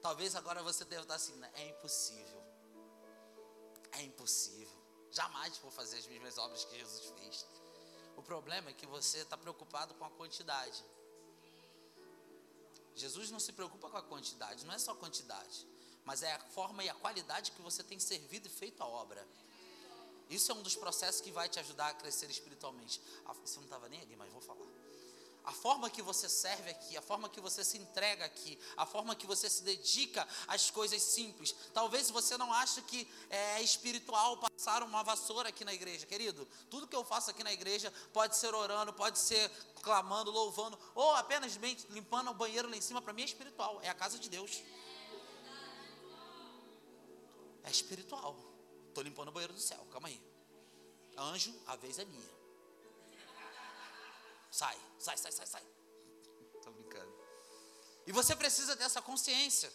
Talvez 0.01 0.35
agora 0.35 0.63
você 0.63 0.85
deva 0.85 1.03
estar 1.03 1.15
assim, 1.15 1.35
né? 1.35 1.51
é 1.55 1.69
impossível. 1.69 2.43
É 3.91 4.01
impossível. 4.01 4.79
Jamais 5.11 5.57
vou 5.57 5.71
fazer 5.71 5.97
as 5.97 6.07
mesmas 6.07 6.37
obras 6.37 6.63
que 6.65 6.77
Jesus 6.77 7.05
fez. 7.19 7.45
O 8.15 8.21
problema 8.21 8.69
é 8.69 8.73
que 8.73 8.85
você 8.85 9.19
está 9.19 9.37
preocupado 9.37 9.93
com 9.95 10.05
a 10.05 10.09
quantidade. 10.11 10.83
Jesus 12.95 13.31
não 13.31 13.39
se 13.39 13.53
preocupa 13.53 13.89
com 13.89 13.97
a 13.97 14.03
quantidade, 14.03 14.65
não 14.65 14.73
é 14.73 14.79
só 14.79 14.93
quantidade 14.93 15.65
mas 16.09 16.23
é 16.23 16.33
a 16.33 16.39
forma 16.39 16.83
e 16.83 16.89
a 16.89 16.93
qualidade 16.95 17.51
que 17.51 17.61
você 17.61 17.83
tem 17.83 17.99
servido 17.99 18.47
e 18.47 18.49
feito 18.49 18.81
a 18.81 18.87
obra. 18.87 19.23
Isso 20.27 20.51
é 20.51 20.55
um 20.55 20.63
dos 20.63 20.75
processos 20.75 21.21
que 21.21 21.31
vai 21.31 21.47
te 21.47 21.59
ajudar 21.59 21.89
a 21.89 21.93
crescer 21.93 22.27
espiritualmente. 22.31 22.99
Você 23.41 23.57
não 23.57 23.65
estava 23.65 23.87
nem 23.87 24.01
ali, 24.01 24.15
mas 24.15 24.31
vou 24.31 24.41
falar. 24.41 24.65
A 25.43 25.51
forma 25.51 25.89
que 25.89 26.01
você 26.01 26.29
serve 26.29 26.69
aqui, 26.69 26.95
a 26.95 27.01
forma 27.01 27.27
que 27.27 27.39
você 27.41 27.63
se 27.63 27.77
entrega 27.77 28.25
aqui, 28.25 28.59
a 28.77 28.85
forma 28.85 29.15
que 29.15 29.25
você 29.25 29.49
se 29.49 29.63
dedica 29.63 30.27
às 30.47 30.69
coisas 30.69 31.01
simples. 31.01 31.55
Talvez 31.73 32.09
você 32.09 32.37
não 32.37 32.53
ache 32.53 32.81
que 32.83 33.07
é 33.29 33.61
espiritual 33.61 34.37
passar 34.37 34.83
uma 34.83 35.03
vassoura 35.03 35.49
aqui 35.49 35.65
na 35.65 35.73
igreja, 35.73 36.05
querido. 36.05 36.47
Tudo 36.69 36.87
que 36.87 36.95
eu 36.95 37.03
faço 37.03 37.31
aqui 37.31 37.43
na 37.43 37.51
igreja 37.51 37.91
pode 38.13 38.35
ser 38.35 38.53
orando, 38.53 38.93
pode 38.93 39.17
ser 39.17 39.49
clamando, 39.81 40.29
louvando, 40.29 40.77
ou 40.93 41.15
apenas 41.15 41.55
limpando 41.89 42.29
o 42.29 42.33
banheiro 42.33 42.69
lá 42.69 42.75
em 42.75 42.81
cima. 42.81 43.01
Para 43.01 43.13
mim 43.13 43.23
é 43.23 43.25
espiritual, 43.25 43.79
é 43.81 43.89
a 43.89 43.95
casa 43.95 44.19
de 44.19 44.29
Deus. 44.29 44.61
É 47.63 47.71
espiritual. 47.71 48.35
Estou 48.87 49.03
limpando 49.03 49.29
o 49.29 49.31
banheiro 49.31 49.53
do 49.53 49.59
céu, 49.59 49.85
calma 49.91 50.09
aí. 50.09 50.21
Anjo, 51.17 51.53
a 51.65 51.75
vez 51.75 51.99
é 51.99 52.05
minha. 52.05 52.38
Sai, 54.51 54.77
sai, 54.97 55.17
sai, 55.17 55.31
sai, 55.31 55.47
sai. 55.47 55.63
Estou 56.55 56.73
brincando. 56.73 57.13
E 58.05 58.11
você 58.11 58.35
precisa 58.35 58.75
dessa 58.75 59.01
consciência. 59.01 59.71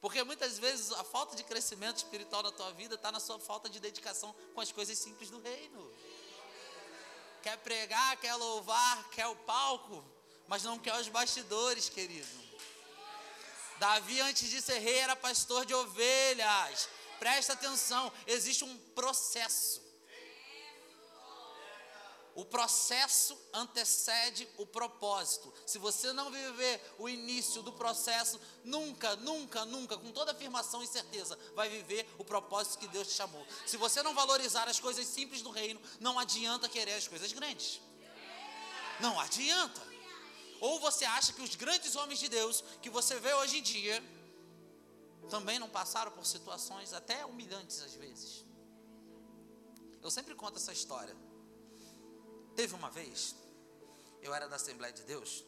Porque 0.00 0.22
muitas 0.22 0.58
vezes 0.58 0.92
a 0.92 1.02
falta 1.02 1.34
de 1.34 1.42
crescimento 1.44 1.96
espiritual 1.96 2.42
na 2.42 2.52
tua 2.52 2.72
vida 2.72 2.94
está 2.94 3.10
na 3.10 3.18
sua 3.18 3.38
falta 3.38 3.70
de 3.70 3.80
dedicação 3.80 4.34
com 4.54 4.60
as 4.60 4.70
coisas 4.70 4.98
simples 4.98 5.30
do 5.30 5.40
reino. 5.40 5.90
Quer 7.42 7.56
pregar, 7.58 8.16
quer 8.18 8.34
louvar, 8.34 9.08
quer 9.10 9.26
o 9.26 9.36
palco, 9.36 10.04
mas 10.46 10.62
não 10.62 10.78
quer 10.78 10.94
os 11.00 11.08
bastidores, 11.08 11.88
querido. 11.88 12.44
Davi, 13.78 14.20
antes 14.20 14.48
de 14.48 14.60
ser 14.60 14.78
rei, 14.78 14.98
era 14.98 15.16
pastor 15.16 15.64
de 15.64 15.74
ovelhas. 15.74 16.88
Presta 17.18 17.54
atenção, 17.54 18.12
existe 18.26 18.64
um 18.64 18.76
processo. 18.94 19.83
O 22.34 22.44
processo 22.44 23.38
antecede 23.52 24.48
o 24.58 24.66
propósito. 24.66 25.52
Se 25.64 25.78
você 25.78 26.12
não 26.12 26.32
viver 26.32 26.80
o 26.98 27.08
início 27.08 27.62
do 27.62 27.72
processo, 27.72 28.40
nunca, 28.64 29.14
nunca, 29.16 29.64
nunca, 29.64 29.96
com 29.96 30.10
toda 30.10 30.32
afirmação 30.32 30.82
e 30.82 30.86
certeza, 30.86 31.38
vai 31.54 31.68
viver 31.68 32.12
o 32.18 32.24
propósito 32.24 32.78
que 32.78 32.88
Deus 32.88 33.06
te 33.06 33.14
chamou. 33.14 33.46
Se 33.64 33.76
você 33.76 34.02
não 34.02 34.14
valorizar 34.14 34.68
as 34.68 34.80
coisas 34.80 35.06
simples 35.06 35.42
do 35.42 35.50
reino, 35.50 35.80
não 36.00 36.18
adianta 36.18 36.68
querer 36.68 36.94
as 36.94 37.06
coisas 37.06 37.32
grandes. 37.32 37.80
Não 38.98 39.18
adianta. 39.20 39.80
Ou 40.60 40.80
você 40.80 41.04
acha 41.04 41.32
que 41.32 41.42
os 41.42 41.54
grandes 41.54 41.94
homens 41.94 42.18
de 42.18 42.28
Deus 42.28 42.64
que 42.82 42.90
você 42.90 43.20
vê 43.20 43.32
hoje 43.34 43.58
em 43.58 43.62
dia 43.62 44.02
também 45.30 45.58
não 45.58 45.68
passaram 45.68 46.10
por 46.10 46.26
situações 46.26 46.92
até 46.92 47.24
humilhantes 47.24 47.80
às 47.80 47.94
vezes? 47.94 48.44
Eu 50.02 50.10
sempre 50.10 50.34
conto 50.34 50.56
essa 50.56 50.72
história. 50.72 51.16
Teve 52.64 52.76
uma 52.76 52.88
vez, 52.88 53.36
eu 54.22 54.32
era 54.32 54.48
da 54.48 54.56
Assembleia 54.56 54.90
de 54.90 55.02
Deus, 55.02 55.44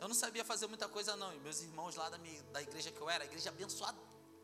eu 0.00 0.08
não 0.08 0.14
sabia 0.22 0.44
fazer 0.44 0.66
muita 0.66 0.88
coisa 0.88 1.14
não, 1.14 1.32
e 1.32 1.38
meus 1.38 1.60
irmãos 1.60 1.94
lá 1.94 2.08
da, 2.08 2.18
minha, 2.18 2.42
da 2.54 2.60
igreja 2.60 2.90
que 2.90 3.00
eu 3.00 3.08
era, 3.08 3.24
igreja 3.24 3.50
abençoada, 3.50 3.96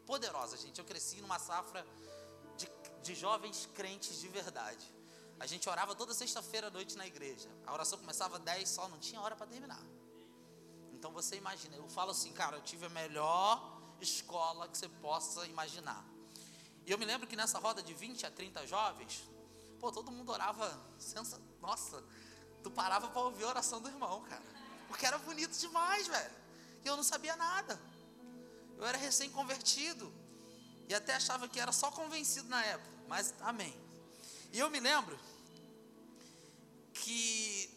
poderosa, 0.07 0.57
gente. 0.57 0.79
Eu 0.79 0.85
cresci 0.85 1.21
numa 1.21 1.41
safra 1.41 1.85
de, 2.57 2.71
de 3.03 3.17
jovens 3.17 3.69
crentes 3.75 4.21
de 4.21 4.29
verdade. 4.29 4.87
A 5.41 5.45
gente 5.45 5.69
orava 5.69 5.93
toda 5.97 6.15
sexta-feira 6.15 6.69
à 6.69 6.71
noite 6.71 6.97
na 6.97 7.05
igreja. 7.05 7.49
A 7.67 7.75
oração 7.75 7.99
começava 7.99 8.37
às 8.37 8.43
10 8.45 8.69
só, 8.69 8.87
não 8.87 9.01
tinha 9.01 9.21
hora 9.21 9.35
para 9.35 9.49
terminar. 9.49 9.83
Então 10.93 11.11
você 11.11 11.35
imagina, 11.35 11.75
eu 11.75 11.89
falo 11.89 12.13
assim, 12.13 12.33
cara, 12.33 12.59
eu 12.59 12.63
tive 12.63 12.87
a 12.87 12.91
melhor 12.91 13.83
escola 14.01 14.69
que 14.69 14.79
você 14.79 14.89
possa 14.89 15.45
imaginar. 15.49 16.05
E 16.87 16.93
eu 16.93 16.97
me 16.97 17.05
lembro 17.05 17.27
que 17.27 17.35
nessa 17.35 17.59
roda 17.59 17.83
de 17.83 17.93
20 17.93 18.25
a 18.25 18.31
30 18.31 18.69
jovens, 18.69 19.29
pô, 19.81 19.91
todo 19.91 20.13
mundo 20.13 20.31
orava, 20.31 20.81
sensa, 20.97 21.43
nossa, 21.63 22.03
tu 22.63 22.71
parava 22.71 23.09
para 23.09 23.21
ouvir 23.23 23.45
a 23.45 23.49
oração 23.49 23.81
do 23.81 23.89
irmão, 23.89 24.23
cara. 24.25 24.43
Porque 24.89 25.07
era 25.07 25.17
bonito 25.19 25.57
demais, 25.57 26.09
velho. 26.09 26.35
E 26.85 26.89
eu 26.89 26.97
não 26.97 27.05
sabia 27.05 27.37
nada. 27.37 27.81
Eu 28.77 28.85
era 28.85 28.99
recém-convertido. 28.99 30.13
E 30.89 30.95
até 30.95 31.15
achava 31.15 31.49
que 31.49 31.61
era 31.61 31.71
só 31.71 31.91
convencido 31.93 32.49
na 32.49 32.63
época. 32.65 32.91
Mas 33.09 33.33
amém. 33.41 33.81
E 34.53 34.59
eu 34.59 34.69
me 34.69 34.81
lembro 34.81 35.19
que 36.93 37.71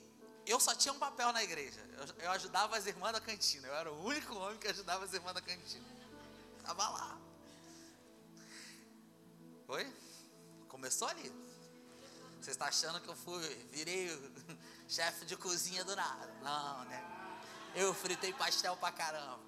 eu 0.48 0.60
só 0.60 0.74
tinha 0.76 0.92
um 0.92 1.00
papel 1.00 1.32
na 1.32 1.44
igreja. 1.44 1.80
Eu, 1.98 2.26
eu, 2.26 2.32
ajudava 2.32 2.76
as 2.76 2.88
irmãs 2.88 3.14
da 3.14 3.22
cantina. 3.22 3.68
Eu 3.68 3.76
era 3.76 3.94
o 3.94 4.04
único 4.04 4.36
homem 4.36 4.58
que 4.58 4.68
ajudava 4.68 5.06
as 5.06 5.14
irmãs 5.14 5.34
da 5.34 5.42
cantina. 5.42 5.86
Estava 6.58 6.90
lá. 6.90 7.18
Oi? 9.68 9.94
Começou 10.68 11.08
ali. 11.08 11.45
Você 12.46 12.52
está 12.52 12.66
achando 12.66 13.02
que 13.02 13.08
eu 13.08 13.16
fui, 13.16 13.42
virei 13.72 14.08
chefe 14.88 15.26
de 15.26 15.36
cozinha 15.36 15.84
do 15.84 15.96
nada. 15.96 16.32
Não, 16.44 16.86
né? 16.86 17.04
Eu 17.74 17.92
fritei 17.92 18.32
pastel 18.34 18.78
pra 18.78 18.92
caramba. 18.92 19.40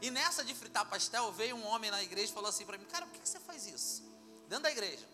E 0.00 0.12
nessa 0.12 0.44
de 0.44 0.54
fritar 0.54 0.88
pastel, 0.88 1.32
veio 1.32 1.56
um 1.56 1.66
homem 1.66 1.90
na 1.90 2.00
igreja 2.04 2.30
e 2.30 2.32
falou 2.32 2.48
assim 2.48 2.64
para 2.64 2.78
mim: 2.78 2.84
Cara, 2.84 3.04
por 3.04 3.18
que 3.20 3.28
você 3.28 3.40
faz 3.40 3.66
isso? 3.66 4.04
Dentro 4.48 4.62
da 4.62 4.70
igreja 4.70 5.04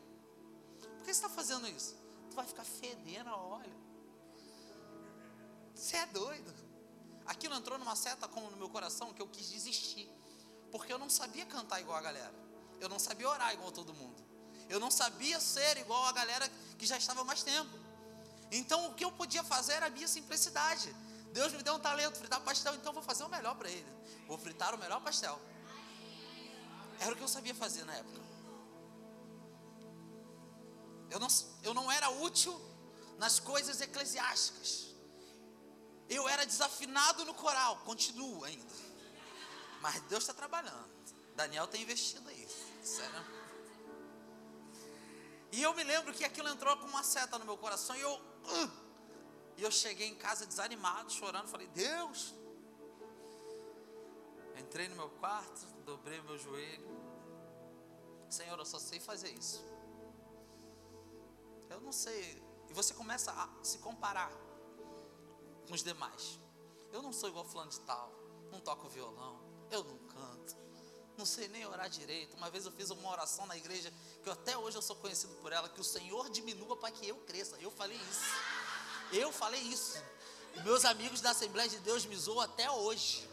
que 0.79 1.05
você 1.07 1.11
está 1.13 1.29
fazendo 1.31 1.67
isso? 1.67 1.97
Tu 2.29 2.37
vai 2.37 2.45
ficar 2.45 2.65
fedendo 2.65 3.31
a 3.31 3.37
óleo. 3.37 3.73
Você 5.75 5.97
é 5.97 6.05
doido. 6.05 6.53
Aquilo 7.25 7.55
entrou 7.55 7.79
numa 7.79 7.97
seta 7.97 8.29
como 8.29 8.51
no 8.51 8.59
meu 8.59 8.69
coração 8.69 9.15
que 9.15 9.23
eu 9.23 9.27
quis 9.27 9.49
desistir. 9.49 10.07
Porque 10.71 10.93
eu 10.93 10.99
não 10.99 11.09
sabia 11.09 11.47
cantar 11.47 11.81
igual 11.81 11.97
a 11.97 12.03
galera. 12.03 12.35
Eu 12.79 12.91
não 12.91 12.99
sabia 12.99 13.27
orar 13.27 13.55
igual 13.55 13.73
todo 13.73 13.95
mundo. 13.95 14.23
Eu 14.69 14.81
não 14.81 14.91
sabia 14.91 15.41
ser 15.41 15.77
igual 15.79 16.05
a 16.07 16.13
galera 16.13 16.51
que 16.79 16.87
já 16.87 16.97
estava 16.97 17.25
mais 17.25 17.43
tempo. 17.43 17.71
Então 18.51 18.87
o 18.89 18.95
que 18.95 19.05
eu 19.05 19.13
podia 19.13 19.43
fazer 19.43 19.75
era 19.75 19.87
a 19.87 19.91
minha 19.91 20.09
simplicidade. 20.09 20.95
Deus 21.33 21.53
me 21.53 21.63
deu 21.63 21.75
um 21.75 21.79
talento, 21.79 22.19
fritar 22.19 22.41
pastel, 22.41 22.75
então 22.75 22.93
vou 22.93 23.03
fazer 23.03 23.25
o 23.25 23.29
melhor 23.29 23.55
para 23.57 23.71
ele. 23.71 23.87
Vou 24.27 24.39
fritar 24.39 24.75
o 24.75 24.79
melhor 24.79 25.01
pastel. 25.01 25.41
Era 26.99 27.13
o 27.13 27.17
que 27.17 27.23
eu 27.23 27.29
sabia 27.29 27.55
fazer 27.55 27.85
na 27.85 27.95
época. 27.95 28.21
Eu 31.11 31.21
não, 31.21 31.29
eu 31.63 31.75
não 31.75 31.93
era 31.93 32.09
útil 32.11 32.59
nas 33.19 33.39
coisas 33.39 33.81
eclesiásticas. 33.81 34.87
Eu 36.09 36.29
era 36.29 36.45
desafinado 36.47 37.25
no 37.25 37.35
coral, 37.35 37.79
continuo 37.79 38.45
ainda. 38.45 38.75
Mas 39.81 40.01
Deus 40.03 40.23
está 40.23 40.33
trabalhando. 40.33 40.89
Daniel 41.35 41.65
está 41.65 41.77
investindo 41.77 42.29
aí. 42.29 42.49
Sério. 42.83 43.46
E 45.53 45.63
eu 45.63 45.75
me 45.75 45.85
lembro 45.85 46.13
que 46.13 46.25
aquilo 46.25 46.49
entrou 46.49 46.77
com 46.77 46.87
uma 46.87 47.03
seta 47.03 47.39
no 47.39 47.45
meu 47.45 47.57
coração 47.57 47.97
e 47.97 48.01
eu. 48.01 48.21
E 49.57 49.63
eu 49.63 49.71
cheguei 49.71 50.09
em 50.09 50.15
casa 50.15 50.47
desanimado, 50.47 51.11
chorando. 51.11 51.49
Falei, 51.49 51.67
Deus. 51.69 52.35
Entrei 54.59 54.89
no 54.89 54.97
meu 54.97 55.09
quarto, 55.11 55.67
dobrei 55.85 56.21
meu 56.23 56.39
joelho. 56.39 56.87
Senhor, 58.29 58.59
eu 58.59 58.67
só 58.67 58.79
sei 58.79 59.01
fazer 59.01 59.31
isso. 59.31 59.65
Eu 61.71 61.81
não 61.81 61.93
sei. 61.93 62.43
E 62.69 62.73
você 62.75 62.93
começa 62.93 63.31
a 63.33 63.49
se 63.63 63.79
comparar 63.79 64.31
com 65.67 65.75
os 65.75 65.83
demais. 65.83 66.39
Eu 66.93 67.03
não 67.03 67.13
sou 67.13 67.29
igual 67.29 67.45
fulano 67.45 67.71
de 67.71 67.81
tal. 67.81 68.13
Não 68.51 68.61
toco 68.61 68.89
violão. 68.89 69.41
Eu 69.71 69.85
não 69.85 69.99
canto. 70.09 70.66
Não 71.17 71.25
sei 71.25 71.49
nem 71.49 71.67
orar 71.67 71.89
direito. 71.89 72.37
Uma 72.37 72.51
vez 72.51 72.67
eu 72.67 72.73
fiz 72.73 72.91
uma 72.91 73.11
oração 73.11 73.47
na 73.47 73.57
igreja 73.57 73.93
que 74.23 74.29
até 74.29 74.57
hoje 74.57 74.77
eu 74.77 74.83
sou 74.83 74.97
conhecido 74.97 75.35
por 75.37 75.53
ela, 75.53 75.69
que 75.69 75.81
o 75.81 75.85
Senhor 75.85 76.29
diminua 76.31 76.77
para 76.77 76.91
que 76.91 77.09
eu 77.09 77.17
cresça. 77.19 77.57
Eu 77.61 77.71
falei 77.71 77.97
isso. 77.97 78.25
Eu 79.13 79.33
falei 79.33 79.61
isso. 79.61 80.03
Meus 80.65 80.85
amigos 80.85 81.21
da 81.21 81.31
Assembleia 81.31 81.69
de 81.69 81.79
Deus 81.79 82.05
me 82.05 82.17
zoam 82.17 82.41
até 82.41 82.71
hoje. 82.71 83.29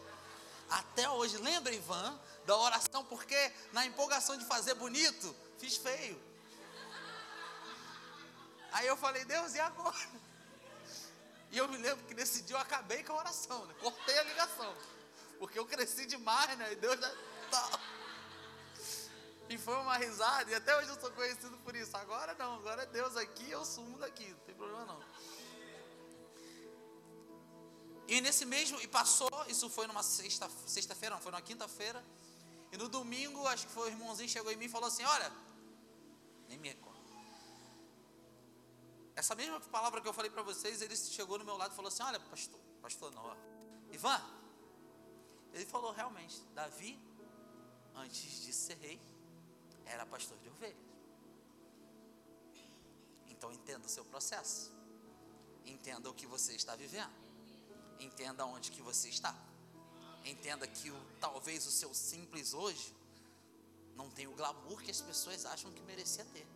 Até 0.70 1.10
hoje. 1.10 1.38
Lembra, 1.38 1.74
Ivan, 1.74 2.20
da 2.46 2.58
oração? 2.58 3.04
Porque 3.06 3.52
na 3.72 3.86
empolgação 3.86 4.38
de 4.38 4.46
fazer 4.46 4.74
bonito, 4.76 5.36
fiz 5.58 5.78
feio. 5.78 6.22
Aí 8.72 8.88
eu 8.88 8.98
falei, 8.98 9.24
Deus, 9.26 9.54
e 9.54 9.60
agora? 9.60 10.10
E 11.52 11.58
eu 11.58 11.68
me 11.68 11.78
lembro 11.78 12.04
que 12.06 12.16
nesse 12.16 12.42
dia 12.42 12.56
eu 12.56 12.60
acabei 12.60 13.04
com 13.04 13.14
a 13.14 13.18
oração, 13.18 13.64
né? 13.68 13.76
cortei 13.80 14.18
a 14.18 14.24
ligação. 14.24 14.76
Porque 15.38 15.60
eu 15.60 15.66
cresci 15.66 16.06
demais, 16.08 16.58
né? 16.58 16.72
E 16.72 16.76
Deus 16.76 17.00
já. 17.00 17.12
Tá. 17.54 17.80
E 19.48 19.58
foi 19.60 19.76
uma 19.76 19.96
risada, 19.96 20.50
e 20.50 20.56
até 20.56 20.76
hoje 20.76 20.90
eu 20.90 21.00
sou 21.00 21.12
conhecido 21.12 21.56
por 21.60 21.76
isso. 21.76 21.96
Agora 21.96 22.34
não, 22.34 22.56
agora 22.56 22.82
é 22.82 22.86
Deus 22.88 23.16
aqui, 23.16 23.48
eu 23.52 23.64
sumo 23.64 24.00
daqui, 24.00 24.28
não 24.28 24.40
tem 24.40 24.56
problema 24.56 24.86
não. 24.86 25.00
E 28.08 28.20
nesse 28.22 28.44
mesmo, 28.44 28.82
e 28.82 28.88
passou, 28.88 29.30
isso 29.48 29.70
foi 29.70 29.86
numa 29.86 30.02
sexta, 30.02 30.50
sexta-feira, 30.66 31.14
não, 31.14 31.22
foi 31.22 31.32
numa 31.32 31.44
quinta-feira. 31.44 32.04
E 32.72 32.78
no 32.78 32.90
domingo, 32.90 33.46
acho 33.46 33.68
que 33.68 33.74
foi 33.74 33.90
o 33.90 33.92
irmãozinho 33.92 34.28
chegou 34.28 34.52
em 34.52 34.56
mim 34.56 34.66
e 34.66 34.70
falou 34.70 34.88
assim: 34.88 35.04
Olha, 35.04 35.32
nem 36.50 36.58
me 36.58 36.70
recordo. 36.70 37.04
Essa 39.16 39.36
mesma 39.36 39.60
palavra 39.60 40.02
que 40.02 40.08
eu 40.08 40.14
falei 40.14 40.32
para 40.32 40.42
vocês, 40.42 40.82
ele 40.82 40.96
chegou 40.96 41.38
no 41.38 41.46
meu 41.46 41.56
lado 41.56 41.74
e 41.74 41.76
falou 41.76 41.90
assim: 41.90 42.02
Olha, 42.02 42.20
pastor, 42.20 42.60
pastor 42.82 43.14
não, 43.14 43.24
ó. 43.24 43.36
Ivan, 43.92 44.20
ele 45.54 45.68
falou 45.68 45.92
realmente: 45.92 46.42
Davi, 46.56 47.00
antes 47.96 48.42
de 48.44 48.54
ser 48.54 48.78
rei, 48.78 49.00
era 49.86 50.06
pastor 50.06 50.38
de 50.40 50.50
ovelhas. 50.50 50.78
Então 53.28 53.52
entenda 53.52 53.86
o 53.86 53.90
seu 53.90 54.06
processo. 54.06 54.72
Entenda 55.66 56.10
o 56.10 56.14
que 56.14 56.26
você 56.26 56.54
está 56.54 56.76
vivendo. 56.76 57.12
Entenda 58.00 58.46
onde 58.46 58.72
que 58.72 58.82
você 58.82 59.10
está. 59.10 59.36
Entenda 60.26 60.66
que 60.68 60.90
o, 60.90 60.96
talvez 61.20 61.66
o 61.66 61.72
seu 61.72 61.94
simples 61.94 62.54
hoje 62.54 62.94
não 63.96 64.10
tem 64.10 64.28
o 64.28 64.34
glamour 64.34 64.82
que 64.82 64.92
as 64.92 65.02
pessoas 65.02 65.46
acham 65.46 65.72
que 65.72 65.82
merecia 65.82 66.26
ter. 66.26 66.48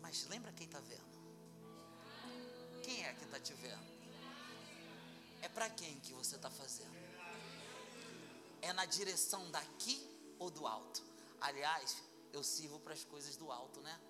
Mas 0.00 0.26
lembra 0.28 0.52
quem 0.52 0.66
está 0.66 0.80
vendo? 0.80 1.10
Quem 2.82 3.04
é 3.04 3.12
que 3.12 3.24
está 3.24 3.38
te 3.38 3.52
vendo? 3.54 3.90
É 5.42 5.48
para 5.48 5.68
quem 5.70 6.00
que 6.00 6.12
você 6.12 6.36
está 6.36 6.50
fazendo? 6.50 6.98
É 8.62 8.72
na 8.72 8.84
direção 8.84 9.50
daqui 9.50 9.98
ou 10.38 10.50
do 10.50 10.66
alto? 10.66 11.02
Aliás, 11.40 12.02
eu 12.32 12.42
sirvo 12.42 12.78
para 12.80 12.94
as 12.94 13.04
coisas 13.04 13.36
do 13.36 13.50
alto, 13.50 13.80
né? 13.80 14.00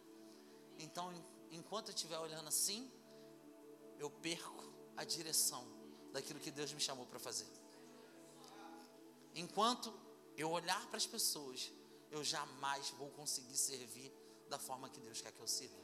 Então, 0.78 1.12
enquanto 1.50 1.88
eu 1.88 1.94
estiver 1.94 2.18
olhando 2.18 2.48
assim, 2.48 2.90
eu 3.98 4.10
perco 4.10 4.64
a 4.96 5.04
direção 5.04 5.64
daquilo 6.12 6.40
que 6.40 6.50
Deus 6.50 6.72
me 6.72 6.80
chamou 6.80 7.06
para 7.06 7.18
fazer. 7.18 7.46
Enquanto 9.34 9.92
eu 10.36 10.50
olhar 10.50 10.84
para 10.88 10.96
as 10.96 11.06
pessoas, 11.06 11.70
eu 12.10 12.24
jamais 12.24 12.90
vou 12.90 13.10
conseguir 13.10 13.56
servir 13.56 14.12
da 14.48 14.58
forma 14.58 14.88
que 14.90 15.00
Deus 15.00 15.20
quer 15.20 15.32
que 15.32 15.40
eu 15.40 15.46
sirva. 15.46 15.78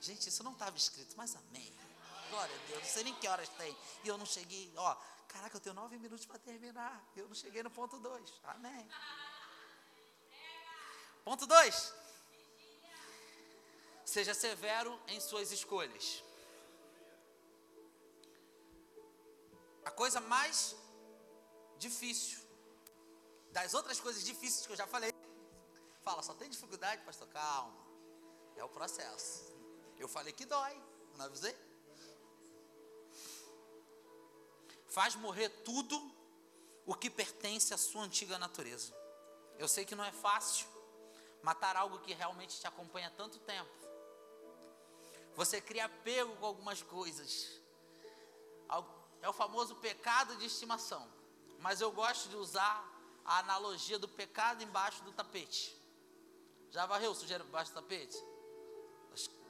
Gente, 0.00 0.28
isso 0.28 0.42
não 0.42 0.52
estava 0.52 0.76
escrito, 0.76 1.14
mas 1.16 1.36
amém. 1.36 1.72
Glória 2.30 2.54
a 2.54 2.66
Deus, 2.68 2.82
não 2.82 2.88
sei 2.88 3.04
nem 3.04 3.14
que 3.16 3.28
horas 3.28 3.48
tem. 3.50 3.76
E 4.04 4.08
eu 4.08 4.16
não 4.16 4.24
cheguei, 4.24 4.72
ó, 4.76 4.96
caraca, 5.32 5.56
eu 5.56 5.60
tenho 5.60 5.74
nove 5.74 5.96
minutos 5.98 6.26
para 6.26 6.38
terminar. 6.38 6.96
Eu 7.16 7.26
não 7.28 7.34
cheguei 7.34 7.62
no 7.62 7.70
ponto 7.70 7.98
dois. 7.98 8.30
Amém. 8.54 8.84
Ponto 11.24 11.46
2. 11.46 11.94
Seja 14.04 14.34
severo 14.34 14.98
em 15.06 15.20
suas 15.20 15.52
escolhas. 15.52 16.24
A 19.84 19.90
coisa 19.90 20.20
mais 20.20 20.74
difícil, 21.78 22.40
das 23.52 23.74
outras 23.74 24.00
coisas 24.00 24.24
difíceis 24.24 24.66
que 24.66 24.72
eu 24.72 24.76
já 24.76 24.86
falei, 24.86 25.12
fala, 26.02 26.22
só 26.22 26.34
tem 26.34 26.48
dificuldade, 26.50 27.02
pastor? 27.04 27.28
Calma, 27.28 27.76
é 28.56 28.64
o 28.64 28.68
processo. 28.68 29.52
Eu 29.98 30.08
falei 30.08 30.32
que 30.32 30.46
dói, 30.46 30.74
não 31.16 31.26
avisei? 31.26 31.54
Faz 34.90 35.14
morrer 35.14 35.48
tudo 35.64 35.96
o 36.84 36.94
que 36.94 37.08
pertence 37.08 37.72
à 37.72 37.78
sua 37.78 38.02
antiga 38.02 38.38
natureza. 38.38 38.92
Eu 39.58 39.68
sei 39.68 39.84
que 39.84 39.94
não 39.94 40.04
é 40.04 40.12
fácil, 40.12 40.66
matar 41.42 41.76
algo 41.76 42.00
que 42.00 42.12
realmente 42.12 42.58
te 42.58 42.66
acompanha 42.66 43.08
há 43.08 43.10
tanto 43.10 43.38
tempo. 43.38 43.70
Você 45.36 45.60
cria 45.60 45.84
apego 45.84 46.34
com 46.36 46.46
algumas 46.46 46.82
coisas. 46.82 47.60
É 49.22 49.28
o 49.28 49.32
famoso 49.32 49.76
pecado 49.76 50.36
de 50.36 50.46
estimação. 50.46 51.06
Mas 51.58 51.80
eu 51.80 51.92
gosto 51.92 52.28
de 52.28 52.36
usar 52.36 52.84
a 53.24 53.38
analogia 53.38 53.98
do 53.98 54.08
pecado 54.08 54.62
embaixo 54.62 55.04
do 55.04 55.12
tapete. 55.12 55.78
Já 56.70 56.86
varreu 56.86 57.14
sujeira 57.14 57.44
embaixo 57.44 57.70
do 57.70 57.74
tapete? 57.74 58.16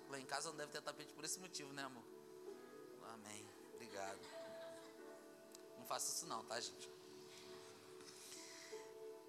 Lá 0.09 0.18
em 0.18 0.26
casa 0.26 0.50
não 0.50 0.57
deve 0.57 0.72
ter 0.72 0.83
tapete 0.83 1.12
por 1.14 1.24
esse 1.24 1.38
motivo, 1.38 1.72
né, 1.72 1.85
amor? 1.85 2.03
Amém. 3.14 3.48
Obrigado. 3.74 4.39
Faça 5.90 6.12
isso 6.12 6.26
não, 6.26 6.44
tá, 6.44 6.61
gente? 6.61 6.88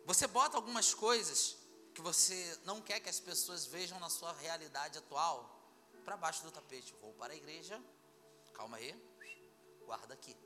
Você 0.06 0.28
bota 0.28 0.58
algumas 0.58 0.93
coisas 0.93 1.58
que 1.91 2.02
você 2.02 2.56
não 2.65 2.80
quer 2.80 3.00
que 3.00 3.10
as 3.10 3.19
pessoas 3.19 3.65
vejam 3.65 4.00
na 4.00 4.12
sua 4.12 4.32
realidade 4.34 5.00
atual 5.00 5.60
para 6.06 6.15
baixo 6.15 6.43
do 6.43 6.52
tapete. 6.52 6.93
Vou 7.02 7.13
para 7.13 7.34
a 7.34 7.36
igreja, 7.36 7.82
calma 8.54 8.78
aí, 8.78 8.93
guarda 9.88 10.13
aqui. 10.13 10.38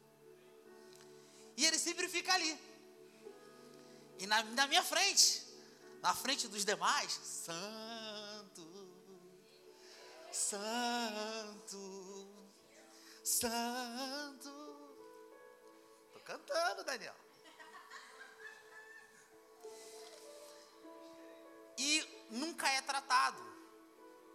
E 1.58 1.65
ele 1.65 1.78
sempre 1.78 2.08
fica 2.08 2.34
ali. 2.34 2.58
E 4.17 4.25
na, 4.25 4.41
na 4.41 4.67
minha 4.67 4.84
frente, 4.84 5.45
na 6.01 6.13
frente 6.13 6.47
dos 6.47 6.63
demais, 6.63 7.12
santo, 7.12 8.65
santo, 10.32 11.84
santo. 13.21 14.64
Cantando, 16.25 16.83
Daniel. 16.83 17.15
e 21.77 22.27
nunca 22.29 22.67
é 22.69 22.81
tratado. 22.81 23.43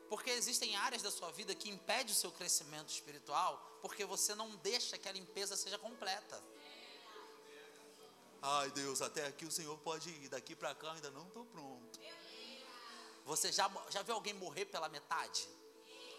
Porque 0.08 0.30
existem 0.30 0.76
áreas 0.76 1.02
da 1.02 1.10
sua 1.10 1.30
vida 1.30 1.54
que 1.54 1.70
impedem 1.70 2.12
o 2.12 2.16
seu 2.16 2.32
crescimento 2.32 2.88
espiritual, 2.88 3.78
porque 3.80 4.04
você 4.04 4.34
não 4.34 4.56
deixa 4.56 4.98
que 4.98 5.08
a 5.08 5.12
limpeza 5.12 5.56
seja 5.56 5.78
completa. 5.78 6.42
Ai 8.42 8.70
Deus, 8.70 9.02
até 9.02 9.26
aqui 9.26 9.44
o 9.44 9.50
Senhor 9.50 9.76
pode 9.78 10.10
ir, 10.10 10.28
daqui 10.28 10.56
para 10.56 10.74
cá 10.74 10.92
ainda 10.92 11.10
não 11.10 11.26
estou 11.28 11.44
pronto. 11.44 12.00
Você 13.24 13.52
já, 13.52 13.70
já 13.90 14.02
viu 14.02 14.14
alguém 14.14 14.34
morrer 14.34 14.64
pela 14.64 14.88
metade? 14.88 15.48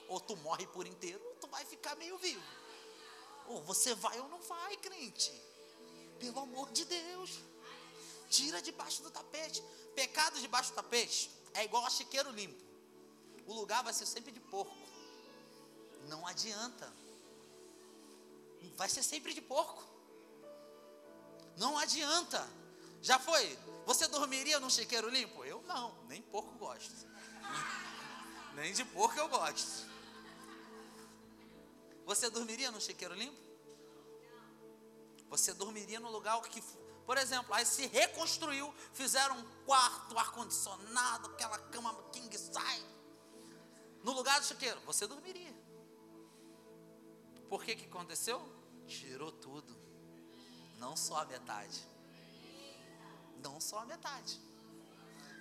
Ou 0.08 0.20
tu 0.20 0.36
morre 0.38 0.68
por 0.68 0.86
inteiro, 0.86 1.22
ou 1.26 1.36
tu 1.36 1.48
vai 1.48 1.66
ficar 1.66 1.96
meio 1.96 2.18
vivo. 2.18 2.44
Ou 3.48 3.62
você 3.64 3.94
vai 3.96 4.20
ou 4.20 4.30
não 4.30 4.42
vai, 4.42 4.78
crente. 4.78 5.32
Pelo 6.22 6.40
amor 6.40 6.72
de 6.72 6.86
Deus. 6.86 7.40
Tira 8.30 8.62
debaixo 8.62 9.02
do 9.04 9.12
tapete. 9.12 9.62
Pecado 9.96 10.40
debaixo 10.40 10.72
do 10.72 10.76
tapete 10.76 11.30
é 11.54 11.66
igual 11.66 11.86
a 11.86 11.90
chiqueiro 11.90 12.32
limpo. 12.32 12.64
O 13.48 13.54
lugar 13.54 13.84
vai 13.84 13.94
ser 13.94 14.06
sempre 14.06 14.32
de 14.32 14.40
porco. 14.40 14.78
Não 16.08 16.26
adianta. 16.26 16.94
Vai 18.78 18.88
ser 18.88 19.04
sempre 19.04 19.34
de 19.34 19.42
porco. 19.42 19.84
Não 21.58 21.78
adianta. 21.78 22.48
Já 23.02 23.20
foi? 23.20 23.58
Você 23.86 24.08
dormiria 24.08 24.60
num 24.60 24.70
chiqueiro 24.70 25.10
limpo? 25.10 25.44
Eu 25.44 25.62
não, 25.64 25.94
nem 26.08 26.22
porco 26.22 26.52
gosto. 26.58 26.94
nem 28.54 28.72
de 28.72 28.86
porco 28.86 29.18
eu 29.18 29.28
gosto. 29.28 29.90
Você 32.06 32.30
dormiria 32.30 32.72
num 32.72 32.80
chiqueiro 32.80 33.16
limpo? 33.16 33.51
Você 35.32 35.54
dormiria 35.54 35.98
no 35.98 36.12
lugar 36.12 36.40
que, 36.42 36.62
por 37.06 37.18
exemplo, 37.18 37.54
aí 37.54 37.66
se 37.66 37.88
reconstruiu, 37.88 38.72
fizeram 38.92 39.38
um 39.38 39.46
quarto, 39.66 40.18
ar-condicionado, 40.20 41.30
aquela 41.30 41.58
cama 41.58 41.94
king 42.12 42.38
size. 42.38 42.86
No 44.04 44.12
lugar 44.12 44.42
do 44.42 44.46
chiqueiro, 44.46 44.82
você 44.82 45.08
dormiria. 45.08 45.56
Por 47.48 47.64
que 47.64 47.78
que 47.78 47.86
aconteceu? 47.86 48.42
Tirou 48.86 49.32
tudo. 49.32 49.74
Não 50.78 50.98
só 50.98 51.22
a 51.22 51.26
metade. 51.26 51.88
Não 53.38 53.62
só 53.62 53.80
a 53.80 53.86
metade. 53.86 54.38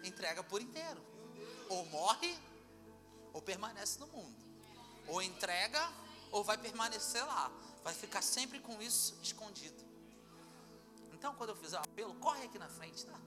Entrega 0.04 0.44
por 0.44 0.62
inteiro. 0.62 1.04
Ou 1.68 1.84
morre, 1.86 2.38
ou 3.32 3.42
permanece 3.42 3.98
no 3.98 4.06
mundo. 4.06 4.36
Ou 5.08 5.20
entrega, 5.20 5.80
ou 6.30 6.44
vai 6.44 6.56
permanecer 6.56 7.26
lá. 7.26 7.50
Vai 7.82 7.94
ficar 7.94 8.22
sempre 8.22 8.60
com 8.60 8.80
isso 8.82 9.16
escondido. 9.22 9.82
Então, 11.12 11.34
quando 11.34 11.50
eu 11.50 11.56
fizer 11.56 11.78
o 11.78 11.82
apelo, 11.82 12.14
corre 12.14 12.44
aqui 12.44 12.58
na 12.58 12.68
frente, 12.68 13.04
tá? 13.04 13.18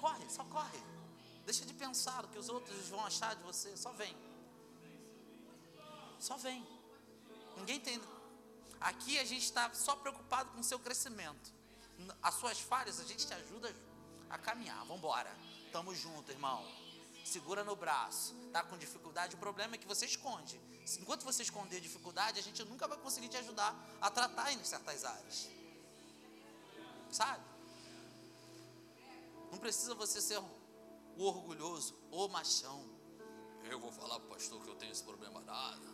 Corre, 0.00 0.28
só 0.28 0.44
corre. 0.44 0.82
Deixa 1.44 1.64
de 1.64 1.72
pensar 1.72 2.24
o 2.24 2.28
que 2.28 2.38
os 2.38 2.48
outros 2.48 2.88
vão 2.88 3.04
achar 3.04 3.34
de 3.36 3.42
você. 3.42 3.76
Só 3.76 3.92
vem. 3.92 4.16
Só 6.18 6.36
vem. 6.36 6.66
Ninguém 7.56 7.80
tem. 7.80 8.00
Aqui 8.80 9.18
a 9.18 9.24
gente 9.24 9.44
está 9.44 9.72
só 9.74 9.96
preocupado 9.96 10.50
com 10.50 10.60
o 10.60 10.64
seu 10.64 10.78
crescimento. 10.78 11.54
As 12.22 12.34
suas 12.34 12.58
falhas, 12.58 13.00
a 13.00 13.04
gente 13.04 13.26
te 13.26 13.32
ajuda 13.32 13.74
a 14.28 14.36
caminhar. 14.36 14.78
Vamos 14.80 14.98
embora. 14.98 15.34
Tamo 15.72 15.94
junto, 15.94 16.30
irmão. 16.30 16.64
Segura 17.26 17.64
no 17.64 17.74
braço. 17.74 18.36
Tá 18.52 18.62
com 18.62 18.78
dificuldade, 18.78 19.34
o 19.34 19.38
problema 19.38 19.74
é 19.74 19.78
que 19.78 19.86
você 19.86 20.06
esconde. 20.06 20.60
Enquanto 21.00 21.24
você 21.24 21.42
esconder 21.42 21.80
dificuldade, 21.80 22.38
a 22.38 22.42
gente 22.42 22.64
nunca 22.64 22.86
vai 22.86 22.96
conseguir 22.98 23.28
te 23.28 23.36
ajudar 23.36 23.74
a 24.00 24.08
tratar 24.08 24.52
em 24.52 24.62
certas 24.62 25.04
áreas. 25.04 25.48
Sabe? 27.10 27.44
Não 29.50 29.58
precisa 29.58 29.92
você 29.94 30.20
ser 30.20 30.38
o 30.38 31.24
orgulhoso, 31.24 31.98
o 32.12 32.28
machão. 32.28 32.84
Eu 33.64 33.80
vou 33.80 33.90
falar 33.90 34.20
pro 34.20 34.28
pastor 34.28 34.62
que 34.62 34.68
eu 34.68 34.76
tenho 34.76 34.92
esse 34.92 35.02
problema 35.02 35.40
nada. 35.40 35.88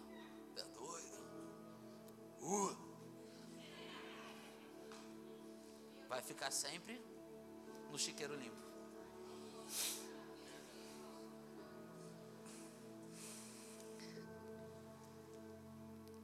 É 0.57 0.65
doido. 0.65 1.19
Uh. 2.43 2.77
Vai 6.11 6.21
ficar 6.21 6.51
sempre 6.51 7.03
no 7.91 7.99
chiqueiro 7.99 8.35
limpo. 8.35 8.61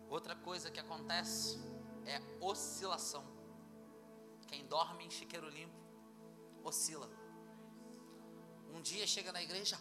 Outra 0.09 0.35
coisa 0.35 0.71
que 0.71 0.81
acontece 0.81 1.59
é 2.07 2.21
oscilação. 2.41 3.25
Quem 4.47 4.67
dorme 4.67 5.05
em 5.05 5.11
chiqueiro 5.11 5.49
limpo 5.49 5.77
oscila. 6.65 7.09
Um 8.73 8.81
dia 8.81 9.07
chega 9.07 9.33
na 9.33 9.43
igreja, 9.43 9.79